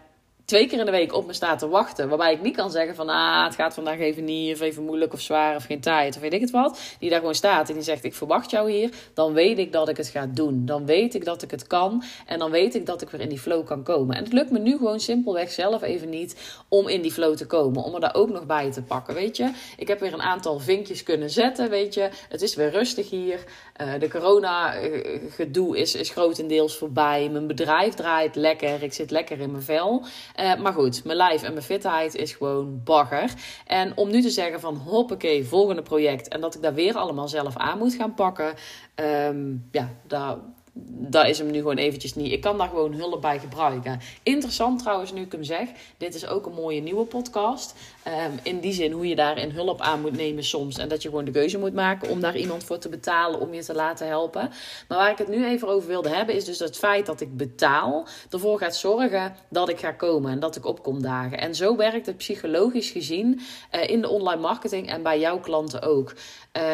twee 0.50 0.67
keer 0.67 0.79
in 0.79 0.85
de 0.85 0.91
week 0.91 1.14
op 1.14 1.26
me 1.26 1.32
staat 1.32 1.58
te 1.58 1.69
wachten. 1.69 2.08
Waarbij 2.08 2.32
ik 2.32 2.43
niet 2.43 2.56
kan 2.56 2.70
zeggen 2.70 2.94
van 2.94 3.08
ah, 3.08 3.44
het 3.44 3.55
gaat 3.55 3.75
vandaag 3.75 3.99
even 3.99 4.25
niet, 4.25 4.55
of 4.55 4.61
even 4.61 4.85
moeilijk 4.85 5.12
of 5.12 5.20
zwaar 5.20 5.56
of 5.56 5.64
geen 5.64 5.81
tijd 5.81 6.14
of 6.14 6.20
weet 6.20 6.32
ik 6.32 6.41
het 6.41 6.50
wat. 6.50 6.81
Die 6.99 7.11
daar 7.11 7.19
gewoon 7.19 7.35
staat 7.35 7.69
en 7.69 7.75
die 7.75 7.82
zegt 7.82 8.05
ik 8.05 8.14
verwacht 8.14 8.50
jou 8.50 8.70
hier. 8.70 8.91
Dan 9.14 9.32
weet 9.32 9.58
ik 9.58 9.73
dat 9.73 9.88
ik 9.88 9.97
het 9.97 10.08
ga 10.08 10.26
doen. 10.26 10.67
Dan 10.67 10.87
weet 10.87 11.14
ik 11.14 11.25
dat 11.25 11.43
ik 11.43 11.50
het 11.50 11.67
kan. 11.67 12.02
En 12.26 12.38
dan 12.38 12.50
weet 12.50 12.75
ik 12.75 12.87
dat 12.87 13.02
ik 13.02 13.11
weer 13.11 13.20
in 13.20 13.29
die 13.29 13.38
flow 13.38 13.67
kan 13.67 13.82
komen. 13.82 14.17
En 14.17 14.25
het 14.25 14.32
lukt 14.32 14.50
me 14.50 14.58
nu 14.58 14.76
gewoon 14.76 15.00
simpelweg 15.00 15.50
zelf 15.50 15.82
even 15.82 16.08
niet 16.08 16.62
om 16.69 16.88
in 16.88 17.02
die 17.02 17.12
flow 17.12 17.37
te 17.37 17.47
komen. 17.47 17.82
Om 17.82 17.94
er 17.94 18.00
daar 18.00 18.14
ook 18.14 18.31
nog 18.31 18.47
bij 18.47 18.73
te 18.73 18.82
pakken, 18.82 19.14
weet 19.14 19.37
je. 19.37 19.50
Ik 19.76 19.88
heb 19.88 20.00
weer 20.00 20.12
een 20.12 20.23
aantal 20.23 20.58
vinkjes 20.58 21.02
kunnen 21.02 21.31
zetten, 21.31 21.70
weet 21.70 21.94
je. 21.94 22.08
Het 22.29 22.43
is 22.43 22.55
weer 22.55 22.70
rustig 22.70 23.11
hier. 23.11 23.44
Uh, 23.81 23.93
de 23.99 24.08
corona 24.08 24.75
gedoe 25.31 25.79
is, 25.79 25.94
is 25.94 26.11
grotendeels 26.11 26.76
voorbij. 26.76 27.29
Mijn 27.29 27.47
bedrijf 27.47 27.94
draait 27.94 28.35
lekker. 28.35 28.82
Ik 28.82 28.93
zit 28.93 29.11
lekker 29.11 29.41
in 29.41 29.50
mijn 29.50 29.62
vel. 29.62 30.05
Uh, 30.40 30.56
maar 30.56 30.72
goed, 30.72 31.04
mijn 31.04 31.16
lijf 31.16 31.42
en 31.42 31.52
mijn 31.52 31.64
fitheid 31.64 32.14
is 32.14 32.32
gewoon 32.32 32.81
bagger. 32.84 33.32
En 33.66 33.96
om 33.96 34.10
nu 34.10 34.22
te 34.22 34.31
zeggen 34.31 34.60
van 34.60 34.76
hoppakee, 34.76 35.44
volgende 35.44 35.82
project. 35.82 36.28
En 36.28 36.40
dat 36.40 36.54
ik 36.54 36.62
daar 36.62 36.75
weer 36.75 36.94
allemaal 36.94 37.28
zelf 37.28 37.56
aan 37.56 37.78
moet 37.78 37.94
gaan 37.94 38.14
pakken. 38.14 38.54
Um, 38.94 39.69
ja, 39.70 39.88
daar 40.06 40.37
dat 41.11 41.26
is 41.26 41.38
hem 41.38 41.50
nu 41.50 41.58
gewoon 41.58 41.76
eventjes 41.76 42.14
niet. 42.14 42.32
Ik 42.32 42.40
kan 42.40 42.58
daar 42.58 42.69
gewoon 42.69 42.93
hulp 42.93 43.20
bij 43.20 43.38
gebruiken. 43.38 44.00
Interessant 44.22 44.78
trouwens, 44.78 45.12
nu 45.12 45.20
ik 45.20 45.32
hem 45.32 45.44
zeg. 45.44 45.69
Dit 45.96 46.14
is 46.14 46.26
ook 46.26 46.46
een 46.46 46.52
mooie 46.52 46.81
nieuwe 46.81 47.05
podcast. 47.05 47.75
Um, 48.06 48.38
in 48.43 48.61
die 48.61 48.72
zin 48.72 48.93
hoe 48.93 49.08
je 49.08 49.14
daarin 49.14 49.50
hulp 49.50 49.81
aan 49.81 50.00
moet 50.00 50.17
nemen 50.17 50.44
soms. 50.44 50.78
En 50.78 50.88
dat 50.88 51.02
je 51.02 51.08
gewoon 51.08 51.25
de 51.25 51.31
keuze 51.31 51.58
moet 51.58 51.75
maken 51.75 52.11
om 52.11 52.20
daar 52.20 52.37
iemand 52.37 52.64
voor 52.64 52.78
te 52.78 52.88
betalen 52.88 53.40
om 53.40 53.55
je 53.55 53.64
te 53.64 53.75
laten 53.75 54.06
helpen. 54.06 54.50
Maar 54.88 54.99
waar 54.99 55.11
ik 55.11 55.19
het 55.19 55.28
nu 55.28 55.46
even 55.46 55.69
over 55.69 55.88
wilde 55.88 56.08
hebben, 56.08 56.34
is 56.34 56.44
dus 56.44 56.58
het 56.58 56.76
feit 56.76 57.06
dat 57.06 57.20
ik 57.20 57.37
betaal 57.37 58.06
ervoor 58.31 58.58
gaat 58.58 58.76
zorgen 58.76 59.34
dat 59.49 59.69
ik 59.69 59.78
ga 59.78 59.93
komen 59.93 60.32
en 60.32 60.40
dat 60.40 60.56
ik 60.56 60.66
opkom 60.66 61.02
dagen. 61.02 61.38
En 61.38 61.55
zo 61.55 61.76
werkt 61.76 62.06
het 62.06 62.16
psychologisch 62.16 62.90
gezien 62.90 63.40
uh, 63.75 63.88
in 63.88 64.00
de 64.00 64.08
online 64.08 64.40
marketing 64.40 64.88
en 64.88 65.02
bij 65.02 65.20
jouw 65.20 65.40
klanten 65.40 65.82
ook. 65.82 66.14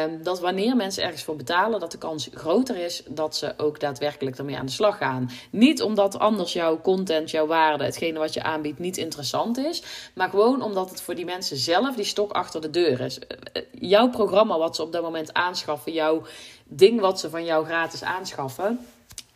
Um, 0.04 0.22
dat 0.22 0.40
wanneer 0.40 0.76
mensen 0.76 1.02
ergens 1.02 1.22
voor 1.22 1.37
betalen, 1.37 1.81
dat 1.81 1.92
de 1.92 1.99
kans 1.99 2.28
groter 2.34 2.76
is 2.76 3.02
dat 3.08 3.37
ze 3.37 3.54
ook 3.56 3.81
daadwerkelijk 3.86 4.38
ermee 4.38 4.56
aan 4.56 4.66
de 4.66 4.72
slag 4.72 4.96
gaan. 4.96 5.30
Niet 5.50 5.82
omdat 5.82 6.18
anders 6.18 6.52
jouw 6.52 6.80
content, 6.80 7.30
jouw 7.30 7.46
waarde, 7.46 7.84
hetgene 7.84 8.18
wat 8.18 8.34
je 8.34 8.42
aanbiedt, 8.42 8.78
niet 8.78 8.96
interessant 8.96 9.58
is. 9.58 9.82
Maar 10.14 10.30
gewoon 10.30 10.62
omdat 10.62 10.90
het 10.90 11.00
voor 11.00 11.14
die 11.14 11.24
mensen 11.24 11.56
zelf 11.56 11.94
die 11.94 12.04
stok 12.04 12.32
achter 12.32 12.60
de 12.60 12.70
deur 12.70 13.00
is. 13.00 13.18
Eh, 13.18 13.36
eh, 13.52 13.62
jouw 13.72 14.08
programma 14.08 14.58
wat 14.58 14.76
ze 14.76 14.82
op 14.82 14.92
dat 14.92 15.02
moment 15.02 15.32
aanschaffen, 15.32 15.92
jouw 15.92 16.22
ding 16.64 17.00
wat 17.00 17.20
ze 17.20 17.30
van 17.30 17.44
jou 17.44 17.64
gratis 17.64 18.02
aanschaffen 18.02 18.78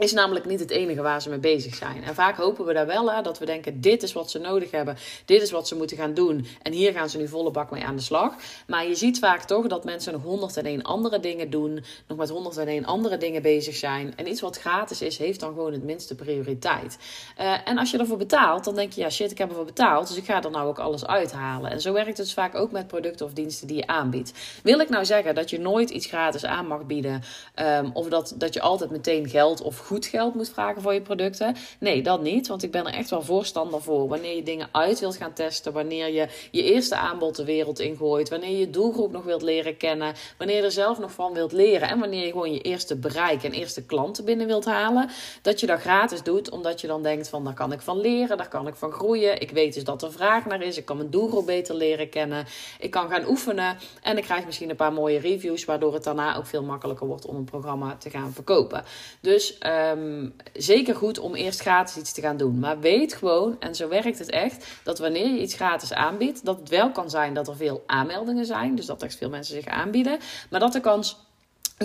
is 0.00 0.12
namelijk 0.12 0.44
niet 0.44 0.60
het 0.60 0.70
enige 0.70 1.02
waar 1.02 1.22
ze 1.22 1.28
mee 1.28 1.38
bezig 1.38 1.74
zijn. 1.74 2.04
En 2.04 2.14
vaak 2.14 2.36
hopen 2.36 2.64
we 2.64 2.72
daar 2.72 2.86
wel 2.86 3.12
hè, 3.12 3.22
dat 3.22 3.38
we 3.38 3.46
denken: 3.46 3.80
dit 3.80 4.02
is 4.02 4.12
wat 4.12 4.30
ze 4.30 4.38
nodig 4.38 4.70
hebben, 4.70 4.96
dit 5.24 5.42
is 5.42 5.50
wat 5.50 5.68
ze 5.68 5.76
moeten 5.76 5.96
gaan 5.96 6.14
doen. 6.14 6.46
En 6.62 6.72
hier 6.72 6.92
gaan 6.92 7.08
ze 7.08 7.18
nu 7.18 7.28
volle 7.28 7.50
bak 7.50 7.70
mee 7.70 7.84
aan 7.84 7.96
de 7.96 8.02
slag. 8.02 8.34
Maar 8.66 8.86
je 8.86 8.94
ziet 8.94 9.18
vaak 9.18 9.42
toch 9.42 9.66
dat 9.66 9.84
mensen 9.84 10.12
nog 10.12 10.22
101 10.22 10.82
andere 10.82 11.20
dingen 11.20 11.50
doen, 11.50 11.84
nog 12.06 12.18
met 12.18 12.28
101 12.28 12.84
andere 12.84 13.16
dingen 13.16 13.42
bezig 13.42 13.76
zijn. 13.76 14.12
En 14.16 14.28
iets 14.28 14.40
wat 14.40 14.58
gratis 14.58 15.02
is, 15.02 15.18
heeft 15.18 15.40
dan 15.40 15.54
gewoon 15.54 15.72
het 15.72 15.84
minste 15.84 16.14
prioriteit. 16.14 16.98
Uh, 17.40 17.68
en 17.68 17.78
als 17.78 17.90
je 17.90 17.98
ervoor 17.98 18.16
betaalt, 18.16 18.64
dan 18.64 18.74
denk 18.74 18.92
je: 18.92 19.00
ja, 19.00 19.10
shit, 19.10 19.30
ik 19.30 19.38
heb 19.38 19.48
ervoor 19.48 19.64
betaald, 19.64 20.08
dus 20.08 20.16
ik 20.16 20.24
ga 20.24 20.42
er 20.42 20.50
nou 20.50 20.68
ook 20.68 20.78
alles 20.78 21.06
uithalen. 21.06 21.70
En 21.70 21.80
zo 21.80 21.92
werkt 21.92 22.08
het 22.08 22.16
dus 22.16 22.34
vaak 22.34 22.54
ook 22.54 22.70
met 22.70 22.86
producten 22.86 23.26
of 23.26 23.32
diensten 23.32 23.66
die 23.66 23.76
je 23.76 23.86
aanbiedt. 23.86 24.32
Wil 24.62 24.80
ik 24.80 24.88
nou 24.88 25.04
zeggen 25.04 25.34
dat 25.34 25.50
je 25.50 25.58
nooit 25.58 25.90
iets 25.90 26.06
gratis 26.06 26.44
aan 26.44 26.66
mag 26.66 26.86
bieden, 26.86 27.22
um, 27.56 27.90
of 27.92 28.08
dat, 28.08 28.34
dat 28.36 28.54
je 28.54 28.60
altijd 28.60 28.90
meteen 28.90 29.28
geld 29.28 29.62
of 29.62 29.76
goed 29.90 30.06
geld 30.06 30.34
moet 30.34 30.50
vragen 30.50 30.82
voor 30.82 30.94
je 30.94 31.00
producten. 31.00 31.56
Nee, 31.78 32.02
dat 32.02 32.22
niet. 32.22 32.46
Want 32.46 32.62
ik 32.62 32.70
ben 32.70 32.86
er 32.86 32.94
echt 32.94 33.10
wel 33.10 33.22
voorstander 33.22 33.82
voor. 33.82 34.08
Wanneer 34.08 34.36
je 34.36 34.42
dingen 34.42 34.68
uit 34.72 35.00
wilt 35.00 35.16
gaan 35.16 35.32
testen. 35.32 35.72
Wanneer 35.72 36.12
je 36.12 36.28
je 36.50 36.62
eerste 36.62 36.96
aanbod 36.96 37.36
de 37.36 37.44
wereld 37.44 37.78
ingooit. 37.78 38.28
Wanneer 38.28 38.50
je 38.50 38.58
je 38.58 38.70
doelgroep 38.70 39.12
nog 39.12 39.24
wilt 39.24 39.42
leren 39.42 39.76
kennen. 39.76 40.14
Wanneer 40.38 40.56
je 40.56 40.62
er 40.62 40.70
zelf 40.70 40.98
nog 40.98 41.12
van 41.12 41.32
wilt 41.32 41.52
leren. 41.52 41.88
En 41.88 41.98
wanneer 41.98 42.24
je 42.24 42.30
gewoon 42.30 42.52
je 42.52 42.60
eerste 42.60 42.96
bereik 42.96 43.42
en 43.42 43.52
eerste 43.52 43.84
klanten 43.84 44.24
binnen 44.24 44.46
wilt 44.46 44.64
halen. 44.64 45.10
Dat 45.42 45.60
je 45.60 45.66
dat 45.66 45.80
gratis 45.80 46.22
doet. 46.22 46.50
Omdat 46.50 46.80
je 46.80 46.86
dan 46.86 47.02
denkt 47.02 47.28
van 47.28 47.44
daar 47.44 47.54
kan 47.54 47.72
ik 47.72 47.80
van 47.80 48.00
leren. 48.00 48.36
Daar 48.36 48.48
kan 48.48 48.66
ik 48.66 48.74
van 48.74 48.92
groeien. 48.92 49.40
Ik 49.40 49.50
weet 49.50 49.74
dus 49.74 49.84
dat 49.84 50.02
er 50.02 50.12
vraag 50.12 50.46
naar 50.46 50.62
is. 50.62 50.76
Ik 50.76 50.84
kan 50.84 50.96
mijn 50.96 51.10
doelgroep 51.10 51.46
beter 51.46 51.74
leren 51.74 52.08
kennen. 52.08 52.46
Ik 52.78 52.90
kan 52.90 53.08
gaan 53.08 53.28
oefenen. 53.28 53.78
En 54.02 54.16
ik 54.16 54.24
krijg 54.24 54.46
misschien 54.46 54.70
een 54.70 54.76
paar 54.76 54.92
mooie 54.92 55.18
reviews. 55.18 55.64
Waardoor 55.64 55.94
het 55.94 56.04
daarna 56.04 56.36
ook 56.36 56.46
veel 56.46 56.62
makkelijker 56.62 57.06
wordt 57.06 57.26
om 57.26 57.36
een 57.36 57.44
programma 57.44 57.96
te 57.96 58.10
gaan 58.10 58.32
verkopen. 58.32 58.84
Dus 59.20 59.58
um, 59.88 60.34
zeker 60.52 60.94
goed 60.94 61.18
om 61.18 61.34
eerst 61.34 61.60
gratis 61.60 61.96
iets 61.96 62.12
te 62.12 62.20
gaan 62.20 62.36
doen. 62.36 62.58
Maar 62.58 62.80
weet 62.80 63.14
gewoon, 63.14 63.56
en 63.60 63.74
zo 63.74 63.88
werkt 63.88 64.18
het 64.18 64.30
echt, 64.30 64.66
dat 64.84 64.98
wanneer 64.98 65.28
je 65.28 65.40
iets 65.40 65.54
gratis 65.54 65.92
aanbiedt, 65.92 66.44
dat 66.44 66.58
het 66.58 66.68
wel 66.68 66.90
kan 66.90 67.10
zijn 67.10 67.34
dat 67.34 67.48
er 67.48 67.56
veel 67.56 67.82
aanmeldingen 67.86 68.46
zijn. 68.46 68.74
Dus 68.74 68.86
dat 68.86 69.02
echt 69.02 69.16
veel 69.16 69.30
mensen 69.30 69.54
zich 69.54 69.66
aanbieden. 69.66 70.18
Maar 70.50 70.60
dat 70.60 70.72
de 70.72 70.80
kans 70.80 71.16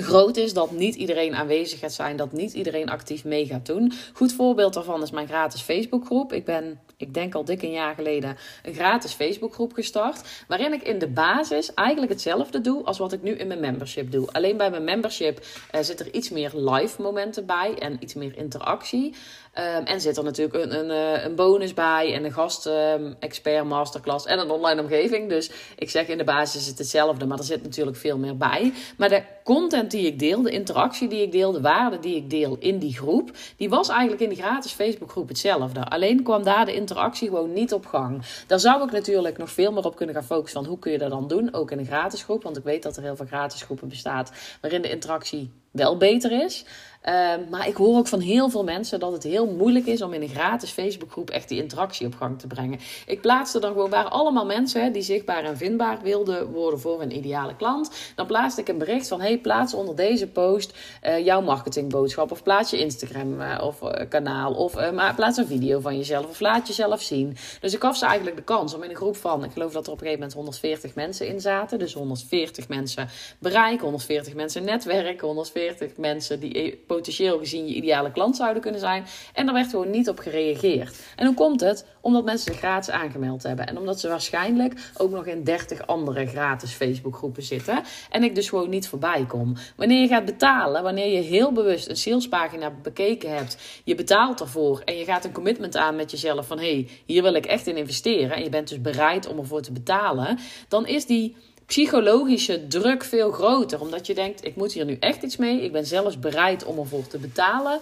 groot 0.02 0.38
is 0.38 0.54
dat 0.54 0.72
niet 0.72 0.96
iedereen 0.96 1.36
aanwezig 1.36 1.80
gaat 1.80 1.94
zijn, 1.94 2.18
dat 2.18 2.32
niet 2.32 2.54
iedereen 2.54 2.90
actief 2.90 3.24
mee 3.24 3.46
gaat 3.46 3.66
doen. 3.66 3.94
Goed 4.14 4.34
voorbeeld 4.34 4.74
daarvan 4.74 5.02
is 5.02 5.12
mijn 5.12 5.28
gratis 5.28 5.62
Facebookgroep. 5.62 6.34
Ik 6.34 6.46
ben, 6.46 6.80
ik 6.98 7.14
denk 7.14 7.36
al 7.36 7.46
dik 7.46 7.62
een 7.62 7.72
jaar 7.72 7.96
geleden, 7.96 8.38
een 8.64 8.74
gratis 8.74 9.14
Facebookgroep 9.14 9.74
gestart. 9.74 10.44
Waarin 10.48 10.74
ik 10.74 10.82
in 10.82 11.00
de 11.00 11.08
basis 11.08 11.74
eigenlijk 11.74 12.12
hetzelfde 12.12 12.62
doe 12.62 12.84
als 12.84 12.98
wat 12.98 13.14
ik 13.14 13.22
nu 13.22 13.32
in 13.32 13.48
mijn 13.48 13.60
membership 13.60 14.12
doe. 14.12 14.28
Alleen 14.32 14.58
bij 14.58 14.70
mijn 14.70 14.84
membership 14.84 15.46
uh, 15.76 15.82
zit 15.82 16.00
er 16.00 16.14
iets 16.14 16.30
meer 16.30 16.52
live 16.54 17.02
momenten 17.02 17.46
bij 17.46 17.76
en 17.80 17.98
iets 18.00 18.14
meer 18.14 18.38
interactie. 18.38 19.14
Um, 19.60 19.86
en 19.86 20.02
zit 20.02 20.18
er 20.18 20.24
natuurlijk 20.24 20.56
een, 20.56 20.80
een, 20.80 20.92
eh, 20.92 21.24
een 21.24 21.36
bonus 21.36 21.74
bij 21.74 22.14
en 22.14 22.24
een 22.24 22.32
gast-expert 22.32 23.62
um, 23.62 23.68
masterclass 23.68 24.26
en 24.26 24.40
een 24.40 24.50
online 24.50 24.82
omgeving. 24.82 25.30
Dus 25.30 25.52
ik 25.76 25.90
zeg 25.90 26.08
in 26.08 26.18
de 26.18 26.24
basis 26.24 26.62
is 26.62 26.68
het 26.68 26.78
hetzelfde, 26.78 27.26
maar 27.26 27.38
er 27.38 27.44
zit 27.44 27.64
natuurlijk 27.64 27.98
veel 27.98 28.18
meer 28.18 28.38
bij. 28.38 28.74
Maar 28.98 29.10
de 29.10 29.24
content 29.44 29.92
die 29.92 30.08
ik 30.08 30.20
deel, 30.20 30.42
de 30.42 30.52
interactie 30.52 31.08
die 31.08 31.22
ik 31.22 31.32
deel, 31.32 31.52
de 31.52 31.62
waarde 31.62 32.00
die 32.00 32.16
ik 32.16 32.30
deel 32.30 32.56
in 32.60 32.80
die 32.80 32.94
groep, 32.94 33.32
die 33.58 33.70
was 33.70 33.90
eigenlijk 33.90 34.22
in 34.22 34.30
de 34.30 34.36
gratis 34.36 34.72
Facebookgroep 34.72 35.28
hetzelfde. 35.28 35.84
Alleen 35.84 36.24
kwam 36.24 36.44
daar 36.44 36.66
de 36.66 36.76
interactie 36.76 37.28
gewoon 37.28 37.54
niet 37.54 37.74
op 37.74 37.86
gang. 37.86 38.22
Daar 38.48 38.60
zou 38.60 38.84
ik 38.84 38.92
natuurlijk 38.92 39.38
nog 39.38 39.50
veel 39.50 39.72
meer 39.72 39.86
op 39.86 39.96
kunnen 39.96 40.16
gaan 40.16 40.24
focussen 40.24 40.66
hoe 40.66 40.80
kun 40.80 40.92
je 40.92 40.98
dat 40.98 41.10
dan 41.10 41.28
doen, 41.28 41.54
ook 41.54 41.72
in 41.72 41.80
een 41.80 41.86
gratis 41.86 42.24
groep. 42.24 42.44
Want 42.44 42.58
ik 42.58 42.64
weet 42.64 42.84
dat 42.84 42.98
er 42.98 43.04
heel 43.04 43.16
veel 43.16 43.26
gratis 43.26 43.62
groepen 43.62 43.88
bestaat 43.88 44.32
waarin 44.62 44.82
de 44.82 44.90
interactie 44.90 45.52
wel 45.72 45.98
beter 45.98 46.44
is. 46.44 46.66
Ehm, 47.06 47.40
maar 47.50 47.68
ik 47.68 47.76
hoor 47.76 47.98
ook 47.98 48.08
van 48.08 48.20
heel 48.20 48.50
veel 48.50 48.64
mensen 48.64 49.00
dat 49.00 49.12
het 49.12 49.24
heel 49.24 49.46
moeilijk 49.46 49.86
is 49.86 50.02
om 50.02 50.14
in 50.14 50.22
een 50.22 50.30
gratis 50.30 50.72
Facebookgroep 50.72 51.30
echt 51.30 51.50
die 51.50 51.62
interactie 51.62 52.08
op 52.08 52.16
gang 52.16 52.40
te 52.40 52.48
brengen. 52.48 52.80
Ik 53.06 53.22
plaatste 53.22 53.60
dan 53.60 53.72
gewoon, 53.72 53.90
waar 53.90 54.06
allemaal 54.06 54.46
mensen 54.46 54.94
die 54.94 55.02
zichtbaar 55.02 55.44
en 55.44 55.58
vindbaar 55.58 56.00
wilden 56.02 56.52
worden 56.52 56.80
voor 56.80 57.02
een 57.02 57.16
ideale 57.16 57.56
klant. 57.56 57.92
Dan 58.16 58.26
plaatste 58.26 58.62
ik 58.62 58.68
een 58.68 58.78
bericht 58.78 59.08
van: 59.08 59.22
hey, 59.22 59.38
plaats 59.38 59.74
onder 59.74 59.96
deze 59.96 60.28
post 60.28 60.78
uh, 61.04 61.26
jouw 61.26 61.42
marketingboodschap. 61.42 62.32
Of 62.32 62.44
plaats 62.44 62.70
je 62.70 62.78
Instagram 62.78 63.42
uh, 63.42 63.60
of 63.64 63.82
uh, 63.82 63.90
kanaal. 64.10 64.54
Of 64.54 64.92
maar 64.92 65.16
plaats 65.16 65.38
een 65.38 65.48
video 65.48 65.80
van 65.80 65.98
jezelf. 65.98 66.30
Of 66.30 66.40
laat 66.40 66.68
jezelf 66.68 67.02
zien. 67.02 67.38
Dus 67.60 67.74
ik 67.74 67.82
gaf 67.82 67.98
ze 67.98 68.06
eigenlijk 68.06 68.38
de 68.38 68.44
kans 68.44 68.74
om 68.74 68.84
in 68.84 68.90
een 68.90 68.96
groep 68.96 69.18
van, 69.18 69.44
ik 69.44 69.52
geloof 69.52 69.72
dat 69.72 69.86
er 69.86 69.92
op 69.92 70.02
een 70.02 70.08
gegeven 70.08 70.20
moment 70.20 70.34
140 70.34 70.96
mensen 70.96 71.28
in 71.28 71.42
zaten. 71.42 71.80
Dus 71.80 71.94
140 71.94 72.68
mensen 72.68 73.10
bereik, 73.40 73.82
140 73.82 74.34
mensen 74.34 74.64
netwerk, 74.64 75.22
140 75.22 75.98
mensen 75.98 76.40
die 76.40 76.54
potentieel 76.96 77.38
gezien 77.38 77.68
je 77.68 77.74
ideale 77.74 78.12
klant 78.12 78.36
zouden 78.36 78.62
kunnen 78.62 78.80
zijn. 78.80 79.06
En 79.34 79.46
daar 79.46 79.54
werd 79.54 79.70
gewoon 79.70 79.90
niet 79.90 80.10
op 80.10 80.20
gereageerd. 80.20 81.00
En 81.16 81.26
hoe 81.26 81.36
komt 81.36 81.62
het? 81.62 81.86
Omdat 82.02 82.24
mensen 82.24 82.52
zich 82.52 82.62
gratis 82.62 82.94
aangemeld 82.94 83.44
hebben. 83.44 83.68
En 83.68 83.78
omdat 83.78 84.00
ze 84.00 84.08
waarschijnlijk 84.08 84.92
ook 84.98 85.12
nog 85.12 85.26
in 85.26 85.44
30 85.44 85.88
andere 85.88 86.26
gratis 86.26 86.72
Facebookgroepen 86.72 87.44
zitten. 87.44 87.84
En 88.10 88.24
ik 88.24 88.36
dus 88.36 88.50
gewoon 88.50 88.70
niet 88.70 88.88
voorbij 88.88 89.26
kom. 89.28 89.56
Wanneer 89.76 90.02
je 90.02 90.08
gaat 90.08 90.26
betalen, 90.26 90.84
wanneer 90.84 91.12
je 91.12 91.22
heel 91.22 91.52
bewust 91.52 91.90
een 91.90 91.98
salespagina 91.98 92.72
bekeken 92.82 93.36
hebt, 93.36 93.58
je 93.84 93.96
betaalt 93.96 94.40
ervoor 94.40 94.82
en 94.86 94.98
je 94.98 95.06
gaat 95.06 95.26
een 95.26 95.32
commitment 95.32 95.78
aan 95.78 95.96
met 95.96 96.12
jezelf 96.12 96.48
van 96.48 96.60
hé, 96.60 96.72
hey, 96.72 96.90
hier 97.06 97.22
wil 97.22 97.34
ik 97.34 97.46
echt 97.46 97.68
in 97.68 97.78
investeren. 97.78 98.36
En 98.36 98.44
je 98.44 98.50
bent 98.50 98.70
dus 98.70 98.82
bereid 98.82 99.28
om 99.28 99.38
ervoor 99.38 99.62
te 99.62 99.72
betalen. 99.72 100.40
Dan 100.68 100.88
is 100.88 101.06
die 101.06 101.36
psychologische 101.66 102.68
druk 102.68 103.04
veel 103.04 103.32
groter. 103.32 103.82
Omdat 103.82 104.08
je 104.08 104.14
denkt, 104.14 104.46
ik 104.46 104.56
moet 104.56 104.74
hier 104.74 104.86
nu 104.86 104.98
echt 105.00 105.24
iets 105.24 105.38
mee. 105.38 105.62
Ik 105.62 105.72
ben 105.72 105.86
zelfs 105.86 106.20
bereid 106.20 106.66
om 106.66 106.78
ervoor 106.80 107.08
te 107.08 107.18
betalen. 107.18 107.80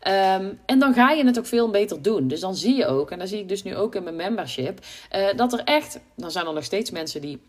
Ehm, 0.00 0.52
en 0.66 0.78
dan 0.78 0.94
ga 0.94 1.10
je 1.10 1.26
het 1.26 1.38
ook 1.38 1.46
veel 1.46 1.70
beter 1.70 2.02
doen. 2.02 2.28
Dus 2.28 2.40
dan 2.40 2.56
zie 2.56 2.74
je 2.74 2.86
ook, 2.86 3.10
en 3.10 3.18
dat 3.18 3.28
zie 3.28 3.38
ik 3.38 3.48
dus 3.48 3.62
nu 3.62 3.76
ook 3.76 3.94
in 3.94 4.02
mijn 4.02 4.16
membership, 4.16 4.78
uh, 5.16 5.26
dat 5.36 5.52
er 5.52 5.60
echt, 5.64 6.00
dan 6.16 6.30
zijn 6.30 6.46
er 6.46 6.52
nog 6.52 6.64
steeds 6.64 6.90
mensen 6.90 7.20
die 7.20 7.40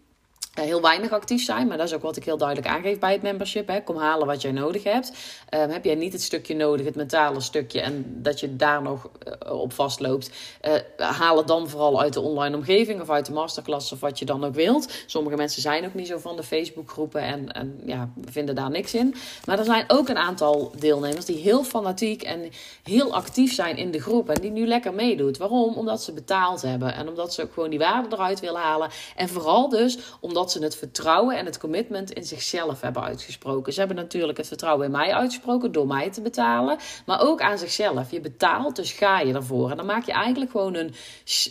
heel 0.64 0.82
weinig 0.82 1.12
actief 1.12 1.44
zijn. 1.44 1.68
Maar 1.68 1.78
dat 1.78 1.88
is 1.88 1.94
ook 1.94 2.02
wat 2.02 2.18
ik 2.18 2.24
heel 2.24 2.38
duidelijk 2.38 2.68
aangeef 2.68 3.00
bij 3.00 3.12
het 3.12 3.22
membership. 3.22 3.68
Hè. 3.68 3.84
Kom 3.84 3.98
halen 3.98 4.28
wat 4.28 4.42
jij 4.42 4.52
nodig 4.52 4.84
hebt. 4.84 5.12
Um, 5.54 5.70
heb 5.70 5.86
jij 5.86 5.96
niet 5.96 6.14
het 6.14 6.22
stukje 6.22 6.56
nodig, 6.56 6.86
het 6.86 6.96
mentale 6.96 7.40
stukje, 7.40 7.82
en 7.82 8.06
dat 8.22 8.40
je 8.40 8.56
daar 8.56 8.82
nog 8.82 9.10
uh, 9.44 9.54
op 9.54 9.74
vastloopt, 9.74 10.32
uh, 10.62 10.74
haal 10.98 11.38
het 11.38 11.48
dan 11.48 11.70
vooral 11.70 12.02
uit 12.02 12.14
de 12.14 12.22
online 12.22 12.56
omgeving 12.56 13.02
of 13.02 13.10
uit 13.10 13.26
de 13.26 13.32
masterclass 13.32 13.92
of 13.92 14.00
wat 14.00 14.20
je 14.20 14.26
dan 14.26 14.44
ook 14.46 14.54
wilt. 14.54 14.94
Sommige 15.06 15.36
mensen 15.36 15.62
zijn 15.62 15.86
ook 15.86 15.94
niet 15.94 16.08
zo 16.08 16.18
van 16.18 16.36
de 16.36 16.44
Facebookgroepen 16.44 17.22
en, 17.22 17.52
en 17.52 17.82
ja, 17.86 18.10
vinden 18.26 18.56
daar 18.56 18.70
niks 18.70 18.94
in. 18.94 19.16
Maar 19.46 19.60
er 19.60 19.66
zijn 19.66 19.86
ook 19.88 20.10
een 20.10 20.18
aantal 20.18 20.72
deelnemers 20.80 21.26
die 21.26 21.38
heel 21.38 21.64
fanatiek 21.64 22.24
en 22.24 22.50
heel 22.84 23.14
actief 23.14 23.54
zijn 23.54 23.78
in 23.78 23.92
de 23.92 24.02
groep 24.02 24.30
en 24.30 24.42
die 24.42 24.52
nu 24.52 24.68
lekker 24.68 24.94
meedoet. 24.94 25.38
Waarom? 25.38 25.76
Omdat 25.76 26.04
ze 26.04 26.12
betaald 26.12 26.62
hebben 26.62 26.94
en 26.94 27.08
omdat 27.08 27.34
ze 27.34 27.42
ook 27.42 27.54
gewoon 27.54 27.70
die 27.70 27.80
waarde 27.80 28.16
eruit 28.16 28.40
willen 28.40 28.62
halen. 28.62 28.90
En 29.16 29.30
vooral 29.30 29.70
dus 29.70 29.98
omdat 30.20 30.47
ze 30.52 30.64
het 30.64 30.76
vertrouwen 30.76 31.38
en 31.38 31.46
het 31.46 31.58
commitment 31.58 32.12
in 32.12 32.24
zichzelf 32.24 32.82
hebben 32.82 33.04
uitgesproken. 33.04 33.74
Ze 33.74 33.80
hebben 33.80 33.98
natuurlijk 33.98 34.38
het 34.38 34.48
vertrouwen 34.48 34.86
in 34.86 34.92
mij 34.92 35.14
uitgesproken 35.14 35.72
door 35.72 35.88
mij 35.88 36.12
te 36.12 36.22
betalen, 36.22 36.78
maar 37.06 37.22
ook 37.22 37.42
aan 37.42 37.58
zichzelf. 37.58 38.12
Je 38.12 38.22
betaalt, 38.22 38.76
dus 38.76 38.92
ga 38.92 39.20
je 39.20 39.34
ervoor. 39.34 39.72
En 39.72 39.78
dan 39.78 39.86
maak 39.86 40.06
je 40.06 40.12
eigenlijk 40.12 40.52
gewoon 40.52 40.76
een, 40.76 40.94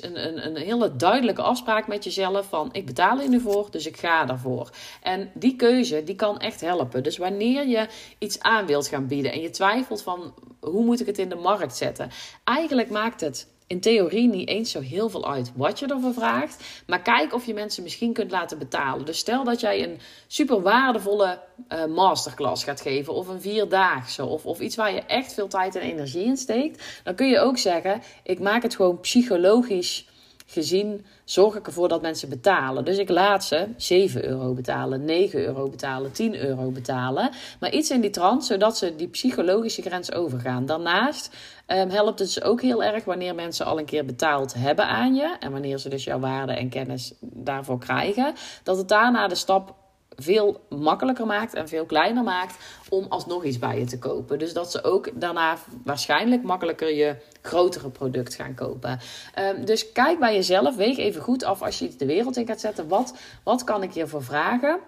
een, 0.01 0.47
een, 0.47 0.57
hele 0.57 0.97
duidelijke 0.97 1.43
afspraak 1.43 1.87
met 1.87 2.05
jezelf 2.05 2.47
van 2.49 2.69
ik 2.73 2.87
betaal 2.87 3.21
er 3.21 3.29
nu 3.29 3.41
voor, 3.41 3.69
dus 3.71 3.87
ik 3.87 3.97
ga 3.97 4.29
ervoor. 4.29 4.71
En 5.03 5.31
die 5.35 5.57
keuze, 5.57 6.05
die 6.05 6.17
kan 6.17 6.39
echt 6.39 6.61
helpen. 6.61 7.03
Dus 7.03 7.17
wanneer 7.17 7.67
je 7.67 7.89
iets 8.19 8.41
aan 8.41 8.67
wilt 8.67 8.89
gaan 8.89 9.07
bieden 9.07 9.33
en 9.33 9.41
je 9.41 9.51
twijfelt 9.51 10.03
van 10.03 10.35
hoe 10.61 10.85
moet 10.85 11.01
ik 11.01 11.07
het 11.07 11.19
in 11.19 11.29
de 11.29 11.35
markt 11.35 11.77
zetten, 11.77 12.11
eigenlijk 12.45 12.91
maakt 12.91 13.21
het 13.21 13.55
in 13.67 13.81
theorie 13.81 14.29
niet 14.29 14.49
eens 14.49 14.71
zo 14.71 14.81
heel 14.81 15.09
veel 15.09 15.33
uit 15.33 15.53
wat 15.55 15.79
je 15.79 15.87
ervoor 15.87 16.13
vraagt. 16.13 16.65
Maar 16.87 17.03
kijk 17.03 17.35
of 17.35 17.47
je 17.47 17.55
mensen 17.55 17.83
misschien 17.83 18.13
kunt 18.13 18.31
laten 18.31 18.59
betalen. 18.59 19.07
Dus 19.07 19.19
stel 19.19 19.45
dat 19.45 19.61
jij 19.61 19.83
een 19.83 19.99
super 20.27 20.63
waardevolle 20.63 21.41
uh, 21.69 21.85
masterclass 21.85 22.65
gaat 22.65 22.81
geven. 22.81 23.15
Of 23.15 23.29
een 23.29 23.41
vierdaagse. 23.41 24.25
Of, 24.25 24.47
of 24.47 24.61
iets 24.61 24.77
waar 24.77 24.95
je 24.95 25.03
echt 25.03 25.35
veel 25.35 25.49
tijd 25.49 25.75
en 25.75 25.83
energie 25.83 26.25
in 26.25 26.37
steekt. 26.37 27.01
Dan 27.05 27.15
kun 27.15 27.29
je 27.29 27.39
ook 27.39 27.59
zeggen: 27.59 28.03
ik 28.23 28.41
maak 28.41 28.63
het 28.63 28.77
gewoon 28.77 29.01
psychologisch 29.01 30.07
gezien 30.47 31.05
zorg 31.25 31.55
ik 31.55 31.67
ervoor 31.67 31.89
dat 31.89 32.03
mensen 32.03 32.29
betalen. 32.29 32.85
Dus 32.85 32.99
ik 32.99 33.09
laat 33.09 33.45
ze 33.45 33.69
7 33.77 34.25
euro 34.25 34.55
betalen, 34.55 35.05
9 35.05 35.41
euro 35.41 35.69
betalen, 35.69 36.13
10 36.13 36.37
euro 36.37 36.71
betalen. 36.71 37.31
Maar 37.61 37.73
iets 37.73 37.91
in 37.91 38.01
die 38.01 38.11
trant, 38.11 38.45
zodat 38.45 38.77
ze 38.77 38.97
die 38.97 39.09
psychologische 39.09 39.83
grens 39.83 40.13
overgaan. 40.13 40.67
Daarnaast 40.67 41.37
um, 41.67 41.91
helpt 41.91 42.19
het 42.19 42.31
ze 42.31 42.43
ook 42.43 42.63
heel 42.63 42.85
erg 42.85 43.05
wanneer 43.05 43.35
mensen 43.35 43.67
al 43.67 43.79
een 43.79 43.85
keer 43.85 44.05
betaald 44.05 44.55
hebben 44.55 44.87
aan 44.89 45.15
je. 45.15 45.37
En 45.41 45.53
wanneer 45.53 45.79
ze 45.79 45.89
dus 45.89 46.05
jouw 46.05 46.19
waarde 46.19 46.53
en 46.53 46.69
kennis 46.69 47.15
daarvoor 47.21 47.79
krijgen. 47.79 48.35
Dat 48.63 48.77
het 48.77 48.89
daarna 48.89 49.29
de 49.29 49.35
stap 49.35 49.75
veel 50.17 50.61
makkelijker 50.69 51.27
maakt 51.27 51.55
en 51.55 51.69
veel 51.69 51.85
kleiner 51.85 52.23
maakt 52.23 52.57
om 52.89 53.07
alsnog 53.09 53.45
iets 53.45 53.59
bij 53.59 53.79
je 53.79 53.85
te 53.85 53.99
kopen. 53.99 54.39
Dus 54.39 54.53
dat 54.53 54.71
ze 54.71 54.85
ook 54.85 55.21
daarna 55.21 55.57
waarschijnlijk 55.85 56.43
makkelijker 56.43 56.95
je 56.95 57.17
grotere 57.43 57.91
product 57.91 58.35
gaan 58.35 58.55
kopen. 58.55 58.99
Um, 59.39 59.65
dus 59.65 59.93
kijk 59.93 60.19
bij 60.19 60.35
jezelf, 60.35 60.77
weeg 60.77 60.99
even 60.99 61.23
goed 61.23 61.45
af 61.45 61.63
als 61.63 61.79
je 61.79 61.85
iets 61.85 61.97
de 61.97 62.07
wereld 62.07 62.37
in 62.37 62.47
gaat 62.47 62.61
zetten. 62.61 62.89
Wat, 62.89 63.15
wat 63.43 63.65
kan 63.65 63.83
ik 63.83 63.93
hiervoor 63.93 64.23
vragen? 64.23 64.79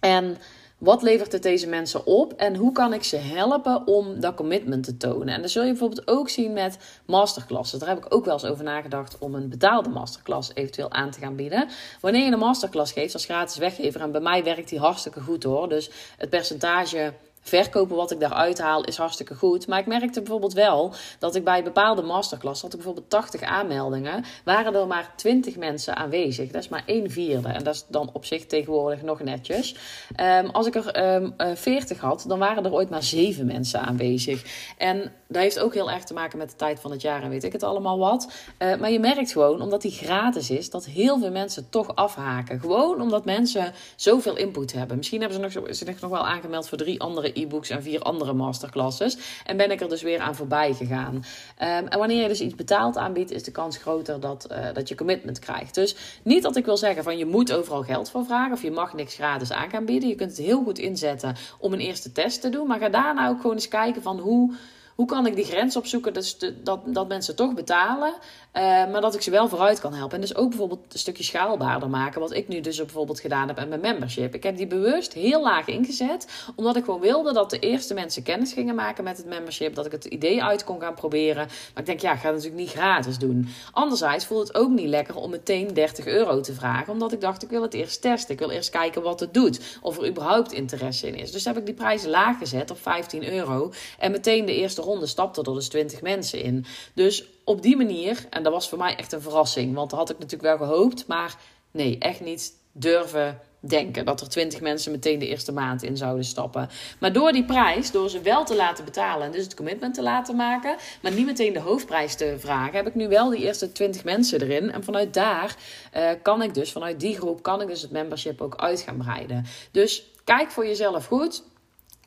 En 0.00 0.38
wat 0.78 1.02
levert 1.02 1.32
het 1.32 1.42
deze 1.42 1.66
mensen 1.66 2.06
op 2.06 2.32
en 2.32 2.56
hoe 2.56 2.72
kan 2.72 2.92
ik 2.92 3.02
ze 3.02 3.16
helpen 3.16 3.86
om 3.86 4.20
dat 4.20 4.34
commitment 4.34 4.84
te 4.84 4.96
tonen? 4.96 5.34
En 5.34 5.42
dat 5.42 5.50
zul 5.50 5.62
je 5.62 5.70
bijvoorbeeld 5.70 6.08
ook 6.08 6.28
zien 6.28 6.52
met 6.52 6.78
masterclasses. 7.06 7.78
Daar 7.78 7.88
heb 7.88 7.98
ik 7.98 8.14
ook 8.14 8.24
wel 8.24 8.34
eens 8.34 8.44
over 8.44 8.64
nagedacht 8.64 9.18
om 9.18 9.34
een 9.34 9.48
betaalde 9.48 9.88
masterclass 9.88 10.50
eventueel 10.54 10.90
aan 10.90 11.10
te 11.10 11.18
gaan 11.18 11.36
bieden. 11.36 11.68
Wanneer 12.00 12.24
je 12.24 12.32
een 12.32 12.38
masterclass 12.38 12.92
geeft 12.92 13.14
als 13.14 13.24
gratis 13.24 13.56
weggever, 13.56 14.00
en 14.00 14.12
bij 14.12 14.20
mij 14.20 14.44
werkt 14.44 14.68
die 14.68 14.78
hartstikke 14.78 15.20
goed 15.20 15.42
hoor. 15.42 15.68
Dus 15.68 15.90
het 16.16 16.30
percentage 16.30 17.12
verkopen 17.48 17.96
wat 17.96 18.10
ik 18.10 18.20
daaruit 18.20 18.58
haal 18.58 18.84
is 18.84 18.96
hartstikke 18.96 19.34
goed. 19.34 19.66
Maar 19.66 19.78
ik 19.78 19.86
merkte 19.86 20.20
bijvoorbeeld 20.20 20.52
wel 20.52 20.94
dat 21.18 21.34
ik 21.34 21.44
bij 21.44 21.62
bepaalde 21.62 22.02
masterclass 22.02 22.62
had 22.62 22.70
ik 22.70 22.76
bijvoorbeeld 22.76 23.10
80 23.10 23.42
aanmeldingen, 23.42 24.24
waren 24.44 24.74
er 24.74 24.86
maar 24.86 25.12
20 25.16 25.56
mensen 25.56 25.96
aanwezig. 25.96 26.50
Dat 26.50 26.62
is 26.62 26.68
maar 26.68 26.82
1 26.86 27.10
vierde. 27.10 27.48
En 27.48 27.64
dat 27.64 27.74
is 27.74 27.84
dan 27.88 28.10
op 28.12 28.24
zich 28.24 28.46
tegenwoordig 28.46 29.02
nog 29.02 29.20
netjes. 29.22 29.76
Um, 30.20 30.46
als 30.50 30.66
ik 30.66 30.74
er 30.74 31.14
um, 31.14 31.34
uh, 31.38 31.54
40 31.54 32.00
had, 32.00 32.24
dan 32.28 32.38
waren 32.38 32.64
er 32.64 32.72
ooit 32.72 32.90
maar 32.90 33.02
7 33.02 33.46
mensen 33.46 33.80
aanwezig. 33.80 34.44
En 34.78 35.12
dat 35.28 35.42
heeft 35.42 35.58
ook 35.58 35.74
heel 35.74 35.90
erg 35.90 36.04
te 36.04 36.14
maken 36.14 36.38
met 36.38 36.50
de 36.50 36.56
tijd 36.56 36.80
van 36.80 36.90
het 36.90 37.02
jaar 37.02 37.22
en 37.22 37.30
weet 37.30 37.44
ik 37.44 37.52
het 37.52 37.62
allemaal 37.62 37.98
wat. 37.98 38.32
Uh, 38.58 38.76
maar 38.76 38.90
je 38.90 39.00
merkt 39.00 39.32
gewoon, 39.32 39.62
omdat 39.62 39.82
die 39.82 39.90
gratis 39.90 40.50
is, 40.50 40.70
dat 40.70 40.84
heel 40.84 41.18
veel 41.18 41.30
mensen 41.30 41.70
toch 41.70 41.94
afhaken. 41.94 42.60
Gewoon 42.60 43.00
omdat 43.00 43.24
mensen 43.24 43.72
zoveel 43.96 44.36
input 44.36 44.72
hebben. 44.72 44.96
Misschien 44.96 45.20
hebben 45.20 45.52
ze 45.52 45.60
nog, 45.60 45.74
zich 45.74 46.00
nog 46.00 46.10
wel 46.10 46.26
aangemeld 46.26 46.68
voor 46.68 46.78
drie 46.78 47.00
andere 47.00 47.30
e-books 47.40 47.70
en 47.70 47.82
vier 47.82 48.00
andere 48.00 48.32
masterclasses. 48.32 49.18
En 49.44 49.56
ben 49.56 49.70
ik 49.70 49.80
er 49.80 49.88
dus 49.88 50.02
weer 50.02 50.20
aan 50.20 50.34
voorbij 50.34 50.74
gegaan. 50.74 51.14
Um, 51.14 51.24
en 51.58 51.98
wanneer 51.98 52.22
je 52.22 52.28
dus 52.28 52.40
iets 52.40 52.54
betaald 52.54 52.96
aanbiedt, 52.96 53.30
is 53.30 53.42
de 53.42 53.50
kans 53.50 53.76
groter 53.76 54.20
dat, 54.20 54.46
uh, 54.52 54.58
dat 54.72 54.88
je 54.88 54.94
commitment 54.94 55.38
krijgt. 55.38 55.74
Dus 55.74 55.96
niet 56.22 56.42
dat 56.42 56.56
ik 56.56 56.64
wil 56.64 56.76
zeggen 56.76 57.04
van 57.04 57.18
je 57.18 57.26
moet 57.26 57.52
overal 57.52 57.82
geld 57.82 58.10
voor 58.10 58.24
vragen 58.24 58.52
of 58.52 58.62
je 58.62 58.70
mag 58.70 58.94
niks 58.94 59.14
gratis 59.14 59.52
aan 59.52 59.70
gaan 59.70 59.84
bieden. 59.84 60.08
Je 60.08 60.14
kunt 60.14 60.30
het 60.30 60.46
heel 60.46 60.62
goed 60.62 60.78
inzetten 60.78 61.36
om 61.58 61.72
een 61.72 61.80
eerste 61.80 62.12
test 62.12 62.40
te 62.40 62.48
doen. 62.48 62.66
Maar 62.66 62.78
ga 62.78 62.88
daarna 62.88 63.28
ook 63.28 63.40
gewoon 63.40 63.56
eens 63.56 63.68
kijken 63.68 64.02
van 64.02 64.18
hoe 64.18 64.54
hoe 64.96 65.06
kan 65.06 65.26
ik 65.26 65.34
die 65.34 65.44
grens 65.44 65.76
opzoeken 65.76 66.12
dus 66.12 66.38
dat, 66.62 66.80
dat 66.86 67.08
mensen 67.08 67.36
toch 67.36 67.54
betalen? 67.54 68.14
Maar 68.62 69.00
dat 69.00 69.14
ik 69.14 69.22
ze 69.22 69.30
wel 69.30 69.48
vooruit 69.48 69.80
kan 69.80 69.94
helpen. 69.94 70.14
En 70.14 70.20
dus 70.20 70.36
ook 70.36 70.48
bijvoorbeeld 70.48 70.80
een 70.92 70.98
stukje 70.98 71.22
schaalbaarder 71.22 71.90
maken. 71.90 72.20
Wat 72.20 72.34
ik 72.34 72.48
nu 72.48 72.60
dus 72.60 72.76
bijvoorbeeld 72.76 73.20
gedaan 73.20 73.46
heb 73.46 73.56
met 73.56 73.68
mijn 73.68 73.80
membership. 73.80 74.34
Ik 74.34 74.42
heb 74.42 74.56
die 74.56 74.66
bewust 74.66 75.12
heel 75.12 75.42
laag 75.42 75.66
ingezet. 75.66 76.26
Omdat 76.54 76.76
ik 76.76 76.84
gewoon 76.84 77.00
wilde 77.00 77.32
dat 77.32 77.50
de 77.50 77.58
eerste 77.58 77.94
mensen 77.94 78.22
kennis 78.22 78.52
gingen 78.52 78.74
maken 78.74 79.04
met 79.04 79.16
het 79.16 79.26
membership. 79.26 79.74
Dat 79.74 79.86
ik 79.86 79.92
het 79.92 80.04
idee 80.04 80.42
uit 80.42 80.64
kon 80.64 80.80
gaan 80.80 80.94
proberen. 80.94 81.46
Maar 81.46 81.82
ik 81.82 81.86
denk, 81.86 82.00
ja, 82.00 82.12
ik 82.12 82.18
ga 82.18 82.26
het 82.26 82.34
natuurlijk 82.34 82.62
niet 82.62 82.72
gratis 82.72 83.18
doen. 83.18 83.48
Anderzijds 83.72 84.24
voelt 84.24 84.48
het 84.48 84.56
ook 84.56 84.70
niet 84.70 84.88
lekker 84.88 85.16
om 85.16 85.30
meteen 85.30 85.74
30 85.74 86.06
euro 86.06 86.40
te 86.40 86.54
vragen. 86.54 86.92
Omdat 86.92 87.12
ik 87.12 87.20
dacht, 87.20 87.42
ik 87.42 87.50
wil 87.50 87.62
het 87.62 87.74
eerst 87.74 88.00
testen. 88.00 88.32
Ik 88.32 88.38
wil 88.38 88.50
eerst 88.50 88.70
kijken 88.70 89.02
wat 89.02 89.20
het 89.20 89.34
doet. 89.34 89.78
Of 89.82 89.98
er 89.98 90.08
überhaupt 90.08 90.52
interesse 90.52 91.06
in 91.06 91.14
is. 91.14 91.32
Dus 91.32 91.44
heb 91.44 91.56
ik 91.56 91.66
die 91.66 91.74
prijzen 91.74 92.10
laag 92.10 92.38
gezet 92.38 92.70
op 92.70 92.80
15 92.80 93.32
euro. 93.32 93.72
En 93.98 94.10
meteen 94.10 94.46
de 94.46 94.54
eerste 94.54 94.82
ronde 94.82 95.06
stapte 95.06 95.42
er 95.42 95.54
dus 95.54 95.68
20 95.68 96.00
mensen 96.00 96.42
in. 96.42 96.64
Dus 96.94 97.26
op 97.46 97.62
die 97.62 97.76
manier, 97.76 98.26
en 98.30 98.42
dat 98.42 98.52
was 98.52 98.68
voor 98.68 98.78
mij 98.78 98.96
echt 98.96 99.12
een 99.12 99.20
verrassing. 99.20 99.74
Want 99.74 99.90
dat 99.90 99.98
had 99.98 100.10
ik 100.10 100.18
natuurlijk 100.18 100.58
wel 100.58 100.68
gehoopt. 100.68 101.06
Maar 101.06 101.36
nee, 101.70 101.98
echt 101.98 102.20
niet 102.20 102.52
durven 102.72 103.40
denken 103.60 104.04
dat 104.04 104.20
er 104.20 104.28
20 104.28 104.60
mensen 104.60 104.92
meteen 104.92 105.18
de 105.18 105.26
eerste 105.26 105.52
maand 105.52 105.82
in 105.82 105.96
zouden 105.96 106.24
stappen. 106.24 106.68
Maar 107.00 107.12
door 107.12 107.32
die 107.32 107.44
prijs, 107.44 107.90
door 107.90 108.10
ze 108.10 108.20
wel 108.20 108.44
te 108.44 108.56
laten 108.56 108.84
betalen 108.84 109.26
en 109.26 109.32
dus 109.32 109.44
het 109.44 109.54
commitment 109.54 109.94
te 109.94 110.02
laten 110.02 110.36
maken, 110.36 110.76
maar 111.02 111.12
niet 111.12 111.26
meteen 111.26 111.52
de 111.52 111.60
hoofdprijs 111.60 112.14
te 112.14 112.34
vragen, 112.38 112.74
heb 112.76 112.86
ik 112.86 112.94
nu 112.94 113.08
wel 113.08 113.30
die 113.30 113.40
eerste 113.44 113.72
20 113.72 114.04
mensen 114.04 114.42
erin. 114.42 114.72
En 114.72 114.84
vanuit 114.84 115.14
daar 115.14 115.56
uh, 115.96 116.10
kan 116.22 116.42
ik 116.42 116.54
dus, 116.54 116.72
vanuit 116.72 117.00
die 117.00 117.16
groep, 117.16 117.42
kan 117.42 117.60
ik 117.60 117.68
dus 117.68 117.82
het 117.82 117.90
membership 117.90 118.40
ook 118.40 118.56
uit 118.56 118.80
gaan 118.80 118.96
breiden. 118.96 119.44
Dus 119.70 120.10
kijk 120.24 120.50
voor 120.50 120.66
jezelf 120.66 121.06
goed. 121.06 121.42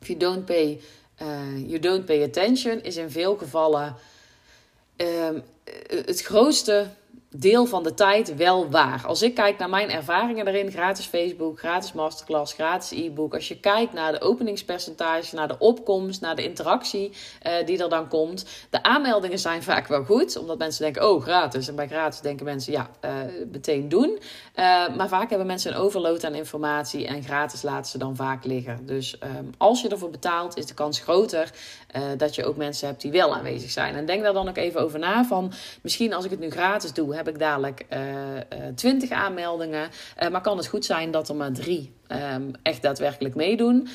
If 0.00 0.06
you 0.06 0.18
don't 0.18 0.44
pay, 0.44 0.80
uh, 1.22 1.68
you 1.68 1.78
don't 1.78 2.04
pay 2.04 2.22
attention, 2.22 2.82
is 2.82 2.96
in 2.96 3.10
veel 3.10 3.36
gevallen 3.36 3.96
uh, 5.02 5.40
het 6.06 6.22
grootste 6.22 6.86
deel 7.36 7.66
van 7.66 7.82
de 7.82 7.94
tijd 7.94 8.36
wel 8.36 8.70
waar. 8.70 9.02
Als 9.06 9.22
ik 9.22 9.34
kijk 9.34 9.58
naar 9.58 9.68
mijn 9.68 9.90
ervaringen 9.90 10.44
daarin, 10.44 10.70
gratis 10.70 11.06
Facebook, 11.06 11.58
gratis 11.58 11.92
masterclass, 11.92 12.52
gratis 12.52 12.90
e-book. 12.90 13.34
Als 13.34 13.48
je 13.48 13.60
kijkt 13.60 13.92
naar 13.92 14.12
de 14.12 14.20
openingspercentage, 14.20 15.34
naar 15.34 15.48
de 15.48 15.58
opkomst, 15.58 16.20
naar 16.20 16.36
de 16.36 16.42
interactie 16.44 17.12
uh, 17.46 17.52
die 17.66 17.82
er 17.82 17.88
dan 17.88 18.08
komt. 18.08 18.44
De 18.70 18.82
aanmeldingen 18.82 19.38
zijn 19.38 19.62
vaak 19.62 19.86
wel 19.86 20.04
goed, 20.04 20.36
omdat 20.36 20.58
mensen 20.58 20.82
denken, 20.82 21.10
oh 21.10 21.22
gratis. 21.22 21.68
En 21.68 21.74
bij 21.74 21.88
gratis 21.88 22.20
denken 22.20 22.44
mensen, 22.44 22.72
ja, 22.72 22.90
uh, 23.04 23.10
meteen 23.52 23.88
doen. 23.88 24.18
Uh, 24.56 24.96
maar 24.96 25.08
vaak 25.08 25.28
hebben 25.28 25.46
mensen 25.46 25.72
een 25.72 25.78
overload 25.78 26.24
aan 26.24 26.34
informatie 26.34 27.06
en 27.06 27.22
gratis 27.22 27.62
laten 27.62 27.90
ze 27.90 27.98
dan 27.98 28.16
vaak 28.16 28.44
liggen. 28.44 28.86
Dus 28.86 29.18
um, 29.38 29.50
als 29.58 29.82
je 29.82 29.88
ervoor 29.88 30.10
betaalt, 30.10 30.56
is 30.56 30.66
de 30.66 30.74
kans 30.74 31.00
groter 31.00 31.50
dat 32.16 32.34
je 32.34 32.44
ook 32.44 32.56
mensen 32.56 32.88
hebt 32.88 33.00
die 33.00 33.10
wel 33.10 33.34
aanwezig 33.34 33.70
zijn. 33.70 33.94
En 33.94 34.06
denk 34.06 34.22
daar 34.22 34.32
dan 34.32 34.48
ook 34.48 34.56
even 34.56 34.80
over 34.80 34.98
na 34.98 35.24
van, 35.24 35.52
misschien 35.82 36.12
als 36.12 36.24
ik 36.24 36.30
het 36.30 36.40
nu 36.40 36.50
gratis 36.50 36.92
doe, 36.92 37.14
heb 37.24 37.34
ik 37.34 37.38
dadelijk 37.38 37.86
uh, 37.92 38.34
uh, 38.34 38.74
20 38.74 39.10
aanmeldingen. 39.10 39.88
Uh, 40.22 40.28
maar 40.28 40.40
kan 40.40 40.56
het 40.56 40.66
goed 40.66 40.84
zijn 40.84 41.10
dat 41.10 41.28
er 41.28 41.36
maar 41.36 41.52
drie 41.52 41.92
um, 42.34 42.50
echt 42.62 42.82
daadwerkelijk 42.82 43.34
meedoen. 43.34 43.88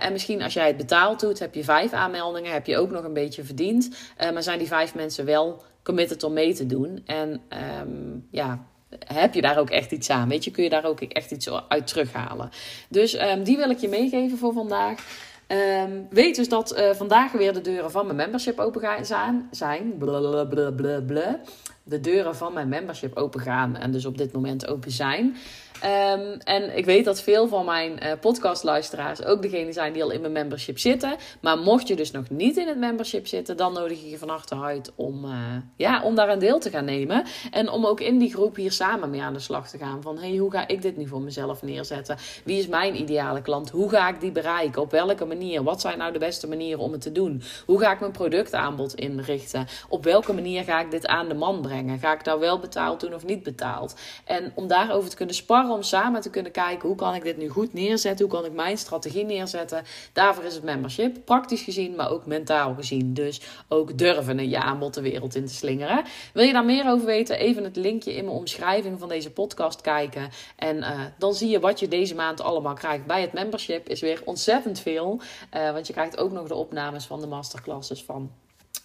En 0.00 0.12
misschien 0.12 0.42
als 0.42 0.52
jij 0.52 0.66
het 0.66 0.76
betaald 0.76 1.20
doet, 1.20 1.38
heb 1.38 1.54
je 1.54 1.64
vijf 1.64 1.92
aanmeldingen, 1.92 2.52
heb 2.52 2.66
je 2.66 2.78
ook 2.78 2.90
nog 2.90 3.04
een 3.04 3.12
beetje 3.12 3.44
verdiend. 3.44 3.88
maar 4.32 4.42
zijn 4.42 4.58
die 4.58 4.66
vijf 4.66 4.94
mensen 4.94 5.24
wel 5.24 5.62
committed 5.82 6.22
om 6.22 6.32
mee 6.32 6.54
te 6.54 6.66
doen? 6.66 7.02
En 7.06 7.40
um, 7.80 8.26
ja, 8.30 8.66
heb 9.06 9.34
je 9.34 9.40
daar 9.40 9.58
ook 9.58 9.70
echt 9.70 9.92
iets 9.92 10.10
aan? 10.10 10.28
Weet 10.28 10.44
je, 10.44 10.50
kun 10.50 10.64
je 10.64 10.70
daar 10.70 10.84
ook 10.84 11.00
echt 11.00 11.30
iets 11.30 11.50
uit 11.68 11.86
terughalen? 11.86 12.50
Dus 12.88 13.20
um, 13.20 13.42
die 13.42 13.56
wil 13.56 13.70
ik 13.70 13.78
je 13.78 13.88
meegeven 13.88 14.38
voor 14.38 14.52
vandaag. 14.52 15.30
Um, 15.52 16.06
weet 16.10 16.36
dus 16.36 16.48
dat 16.48 16.78
uh, 16.78 16.90
vandaag 16.90 17.32
weer 17.32 17.52
de 17.52 17.60
deuren 17.60 17.90
van 17.90 18.04
mijn 18.04 18.16
membership 18.16 18.58
open 18.58 18.80
gaan 18.80 19.04
zijn. 19.04 19.48
zijn. 19.50 19.98
Blablabla 19.98 21.40
de 21.84 22.00
deuren 22.00 22.36
van 22.36 22.52
mijn 22.52 22.68
membership 22.68 23.16
open 23.16 23.40
gaan 23.40 23.76
en 23.76 23.92
dus 23.92 24.04
op 24.04 24.18
dit 24.18 24.32
moment 24.32 24.66
open 24.66 24.90
zijn. 24.90 25.36
Um, 25.84 26.38
en 26.44 26.76
ik 26.76 26.84
weet 26.84 27.04
dat 27.04 27.22
veel 27.22 27.48
van 27.48 27.64
mijn 27.64 27.98
uh, 28.02 28.12
podcastluisteraars 28.20 29.24
ook 29.24 29.42
degene 29.42 29.72
zijn 29.72 29.92
die 29.92 30.02
al 30.02 30.10
in 30.10 30.20
mijn 30.20 30.32
membership 30.32 30.78
zitten. 30.78 31.16
Maar 31.40 31.58
mocht 31.58 31.88
je 31.88 31.96
dus 31.96 32.10
nog 32.10 32.30
niet 32.30 32.56
in 32.56 32.68
het 32.68 32.78
membership 32.78 33.26
zitten, 33.26 33.56
dan 33.56 33.72
nodig 33.72 34.02
ik 34.02 34.10
je 34.10 34.18
van 34.18 34.28
harte 34.28 34.54
uit 34.54 34.92
om, 34.94 35.24
uh, 35.24 35.32
ja, 35.76 36.02
om 36.02 36.14
daar 36.14 36.28
een 36.28 36.38
deel 36.38 36.58
te 36.58 36.70
gaan 36.70 36.84
nemen. 36.84 37.24
En 37.50 37.70
om 37.70 37.86
ook 37.86 38.00
in 38.00 38.18
die 38.18 38.32
groep 38.32 38.56
hier 38.56 38.72
samen 38.72 39.10
mee 39.10 39.22
aan 39.22 39.32
de 39.32 39.38
slag 39.38 39.68
te 39.68 39.78
gaan. 39.78 40.02
Van 40.02 40.18
hey, 40.18 40.36
hoe 40.36 40.50
ga 40.50 40.68
ik 40.68 40.82
dit 40.82 40.96
nu 40.96 41.06
voor 41.06 41.20
mezelf 41.20 41.62
neerzetten? 41.62 42.16
Wie 42.44 42.58
is 42.58 42.66
mijn 42.66 43.00
ideale 43.00 43.42
klant? 43.42 43.70
Hoe 43.70 43.88
ga 43.88 44.08
ik 44.08 44.20
die 44.20 44.32
bereiken? 44.32 44.82
Op 44.82 44.90
welke 44.90 45.24
manier? 45.24 45.62
Wat 45.62 45.80
zijn 45.80 45.98
nou 45.98 46.12
de 46.12 46.18
beste 46.18 46.48
manieren 46.48 46.82
om 46.82 46.92
het 46.92 47.00
te 47.00 47.12
doen? 47.12 47.42
Hoe 47.66 47.80
ga 47.80 47.92
ik 47.92 48.00
mijn 48.00 48.12
productaanbod 48.12 48.94
inrichten? 48.94 49.66
Op 49.88 50.04
welke 50.04 50.32
manier 50.32 50.64
ga 50.64 50.80
ik 50.80 50.90
dit 50.90 51.06
aan 51.06 51.28
de 51.28 51.34
man 51.34 51.60
brengen? 51.60 51.98
Ga 51.98 52.12
ik 52.12 52.24
daar 52.24 52.38
wel 52.38 52.58
betaald 52.58 53.00
doen 53.00 53.14
of 53.14 53.24
niet 53.24 53.42
betaald? 53.42 53.94
En 54.24 54.52
om 54.54 54.66
daarover 54.66 55.10
te 55.10 55.16
kunnen 55.16 55.34
sparren 55.34 55.70
om 55.72 55.82
samen 55.82 56.20
te 56.20 56.30
kunnen 56.30 56.52
kijken 56.52 56.88
hoe 56.88 56.96
kan 56.96 57.14
ik 57.14 57.22
dit 57.22 57.36
nu 57.36 57.48
goed 57.48 57.72
neerzetten, 57.72 58.26
hoe 58.26 58.34
kan 58.34 58.44
ik 58.44 58.52
mijn 58.52 58.78
strategie 58.78 59.24
neerzetten. 59.24 59.84
Daarvoor 60.12 60.44
is 60.44 60.54
het 60.54 60.62
membership 60.62 61.24
praktisch 61.24 61.62
gezien, 61.62 61.94
maar 61.94 62.10
ook 62.10 62.26
mentaal 62.26 62.74
gezien. 62.74 63.14
Dus 63.14 63.40
ook 63.68 63.98
durven 63.98 64.38
een 64.38 64.48
je 64.48 64.58
aanbod 64.58 64.94
de 64.94 65.00
wereld 65.00 65.34
in 65.34 65.46
te 65.46 65.54
slingeren. 65.54 66.04
Wil 66.32 66.44
je 66.44 66.52
daar 66.52 66.64
meer 66.64 66.90
over 66.90 67.06
weten? 67.06 67.38
Even 67.38 67.64
het 67.64 67.76
linkje 67.76 68.14
in 68.14 68.24
mijn 68.24 68.36
omschrijving 68.36 68.98
van 68.98 69.08
deze 69.08 69.30
podcast 69.30 69.80
kijken. 69.80 70.28
En 70.56 70.76
uh, 70.76 71.00
dan 71.18 71.34
zie 71.34 71.48
je 71.48 71.60
wat 71.60 71.80
je 71.80 71.88
deze 71.88 72.14
maand 72.14 72.40
allemaal 72.40 72.74
krijgt 72.74 73.06
bij 73.06 73.20
het 73.20 73.32
membership. 73.32 73.88
Is 73.88 74.00
weer 74.00 74.22
ontzettend 74.24 74.80
veel. 74.80 75.20
Uh, 75.54 75.72
want 75.72 75.86
je 75.86 75.92
krijgt 75.92 76.18
ook 76.18 76.32
nog 76.32 76.48
de 76.48 76.54
opnames 76.54 77.04
van 77.04 77.20
de 77.20 77.26
masterclasses 77.26 78.02
van 78.02 78.30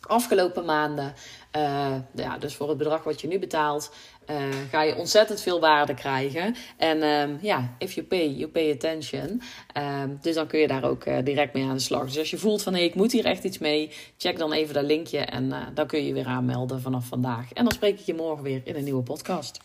afgelopen 0.01 0.65
maanden. 0.65 1.13
Uh, 1.57 1.95
ja, 2.15 2.37
dus 2.37 2.55
voor 2.55 2.69
het 2.69 2.77
bedrag 2.77 3.03
wat 3.03 3.21
je 3.21 3.27
nu 3.27 3.39
betaalt, 3.39 3.91
uh, 4.29 4.35
ga 4.69 4.81
je 4.81 4.95
ontzettend 4.95 5.41
veel 5.41 5.59
waarde 5.59 5.93
krijgen. 5.93 6.55
En 6.77 7.03
um, 7.03 7.37
ja, 7.41 7.75
if 7.77 7.93
you 7.93 8.07
pay, 8.07 8.27
you 8.29 8.47
pay 8.51 8.71
attention. 8.71 9.41
Um, 10.01 10.17
dus 10.21 10.35
dan 10.35 10.47
kun 10.47 10.59
je 10.59 10.67
daar 10.67 10.83
ook 10.83 11.05
uh, 11.05 11.17
direct 11.23 11.53
mee 11.53 11.65
aan 11.65 11.75
de 11.75 11.79
slag. 11.79 12.05
Dus 12.05 12.17
als 12.17 12.29
je 12.29 12.37
voelt 12.37 12.63
van 12.63 12.73
hé, 12.73 12.79
hey, 12.79 12.87
ik 12.87 12.95
moet 12.95 13.11
hier 13.11 13.25
echt 13.25 13.43
iets 13.43 13.57
mee, 13.57 13.91
check 14.17 14.37
dan 14.37 14.53
even 14.53 14.73
dat 14.73 14.83
linkje 14.83 15.19
en 15.19 15.53
dan 15.73 15.87
kun 15.87 15.99
je 15.99 16.07
je 16.07 16.13
weer 16.13 16.27
aanmelden 16.27 16.81
vanaf 16.81 17.05
vandaag. 17.05 17.53
En 17.53 17.63
dan 17.63 17.73
spreek 17.73 17.99
ik 17.99 18.05
je 18.05 18.13
morgen 18.13 18.43
weer 18.43 18.61
in 18.63 18.75
een 18.75 18.83
nieuwe 18.83 19.03
podcast. 19.03 19.59